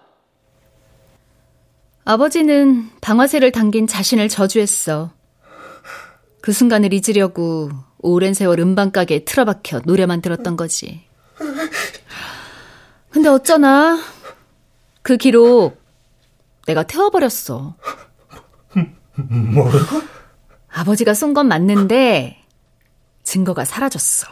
아버지는 2.05 2.91
방아쇠를 3.01 3.51
당긴 3.51 3.87
자신을 3.87 4.29
저주했어. 4.29 5.11
그 6.43 6.53
순간을 6.53 6.91
잊으려고 6.93 7.71
오랜 8.03 8.35
세월 8.35 8.61
음반 8.61 8.93
가게에 8.93 9.25
틀어박혀 9.25 9.81
노래만 9.85 10.23
들었던 10.23 10.57
거지. 10.57 11.05
근데 13.11 13.29
어쩌나 13.29 13.99
그 15.03 15.17
기록 15.17 15.81
내가 16.67 16.83
태워버렸어. 16.85 17.75
뭐라고? 19.53 20.03
아버지가 20.69 21.15
쏜 21.15 21.35
건 21.35 21.49
맞는데 21.49 22.43
증거가 23.23 23.65
사라졌어. 23.65 24.27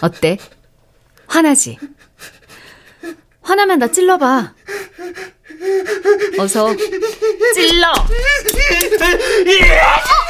어때? 0.00 0.38
화나지? 1.26 1.78
화나면 3.42 3.78
나 3.78 3.88
찔러봐. 3.88 4.54
어서 6.38 6.74
찔러. 7.54 7.92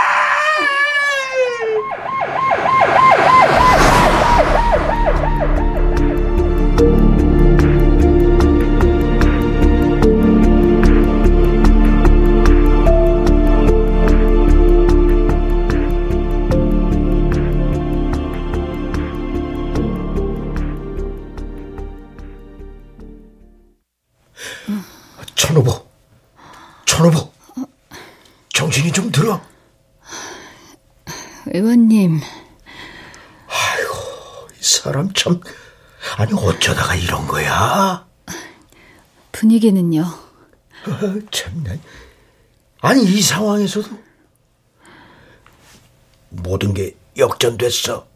천호보, 25.41 25.73
천호보, 26.85 27.31
정신이 28.53 28.91
좀 28.91 29.11
들어. 29.11 29.41
의원님. 31.47 32.19
아이고, 33.47 34.47
이 34.59 34.63
사람 34.63 35.11
참, 35.13 35.41
아니 36.17 36.31
어쩌다가 36.31 36.93
이런 36.93 37.25
거야? 37.25 38.07
분위기는요? 39.31 40.01
어, 40.03 40.99
참나. 41.31 41.75
아니 42.81 43.03
이 43.03 43.19
상황에서도 43.19 43.89
모든 46.29 46.75
게 46.75 46.95
역전됐어. 47.17 48.07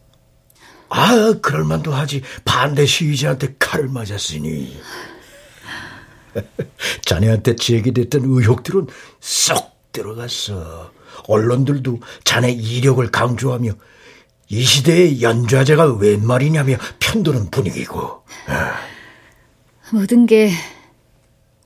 아, 0.90 1.34
그럴만도 1.42 1.92
하지. 1.92 2.22
반대 2.44 2.86
시위자한테 2.86 3.56
칼을 3.58 3.88
맞았으니. 3.88 4.80
자네한테 7.04 7.56
제기됐던 7.56 8.22
의혹들은 8.24 8.86
쏙 9.20 9.76
들어갔어. 9.92 10.92
언론들도 11.28 12.00
자네 12.24 12.52
이력을 12.52 13.10
강조하며 13.10 13.72
이 14.48 14.62
시대의 14.62 15.22
연좌제가 15.22 15.94
웬 15.94 16.24
말이냐며 16.24 16.76
편드는 17.00 17.50
분위기고. 17.50 18.22
모든 19.92 20.26
게 20.26 20.50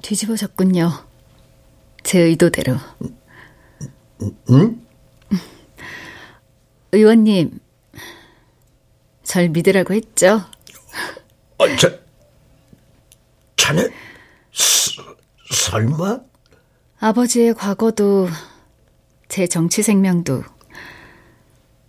뒤집어졌군요. 0.03 0.91
제 2.03 2.21
의도대로. 2.21 2.77
응? 4.51 4.87
의원님, 6.93 7.59
절 9.23 9.49
믿으라고 9.51 9.95
했죠? 9.95 10.43
어, 11.59 11.77
자, 11.77 11.97
자네, 13.57 13.83
스, 13.83 13.91
설마? 15.65 16.21
아버지의 17.01 17.55
과거도 17.55 18.29
제 19.29 19.47
정치 19.47 19.83
생명도 19.83 20.43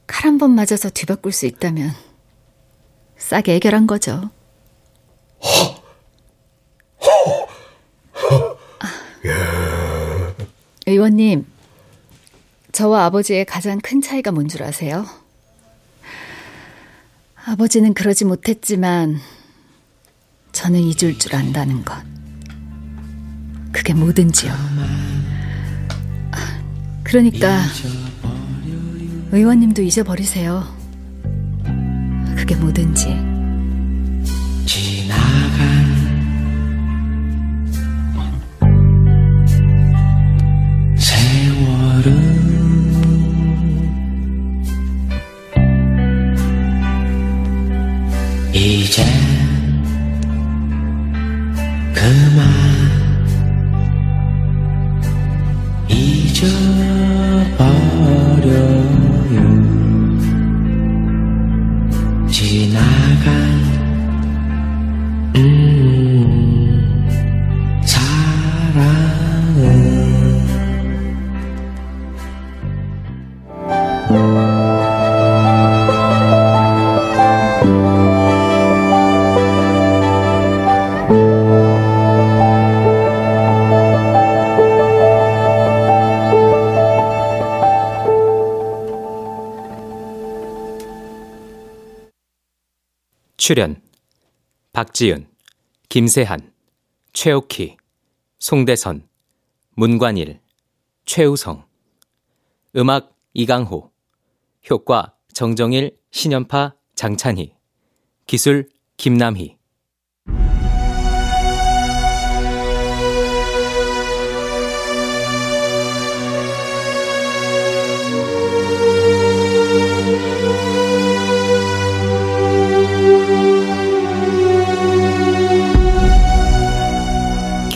칼 0.08 0.26
한 0.30 0.38
번 0.38 0.52
맞아서 0.52 0.90
뒤바꿀 0.90 1.32
수 1.32 1.46
있다면 1.46 1.92
싸게 3.18 3.54
해결한 3.56 3.88
거죠. 3.88 4.30
의원님, 10.86 11.46
저와 12.72 13.06
아버지의 13.06 13.46
가장 13.46 13.80
큰 13.80 14.02
차이가 14.02 14.32
뭔 14.32 14.48
줄 14.48 14.64
아세요? 14.64 15.06
아버지는 17.46 17.94
그러지 17.94 18.26
못했지만 18.26 19.20
저는 20.52 20.80
잊을 20.80 21.18
줄 21.18 21.36
안다는 21.36 21.84
것. 21.84 21.96
그게 23.72 23.94
뭐든지요. 23.94 24.54
그러니까 27.04 27.62
의원님도 29.32 29.82
잊어버리세요. 29.82 30.66
그게 32.36 32.56
뭐든지. 32.56 33.08
지나간 34.66 35.92
세월은 40.98 42.42
이제 48.54 49.04
그만 51.94 52.51
잊어버려 56.42 57.62
출연 93.52 93.82
박지윤, 94.72 95.28
김세한, 95.90 96.54
최옥희, 97.12 97.76
송대선, 98.40 99.10
문관일, 99.72 100.40
최우성. 101.04 101.66
음악 102.78 103.14
이강호. 103.34 103.92
효과 104.70 105.18
정정일, 105.34 105.98
신연파, 106.12 106.76
장찬희. 106.96 107.54
기술 108.26 108.70
김남희 108.96 109.58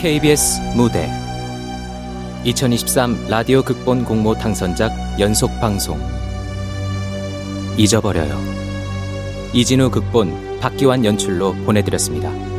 KBS 0.06 0.60
무대 0.76 1.10
2023 2.44 3.26
라디오 3.28 3.60
극본 3.64 4.04
공모 4.04 4.34
당선작 4.34 5.18
연속 5.18 5.50
방송 5.60 5.98
잊어버려요. 7.76 8.38
이진우 9.52 9.90
극본 9.90 10.60
박기환 10.60 11.04
연출로 11.04 11.54
보내드렸습니다. 11.64 12.55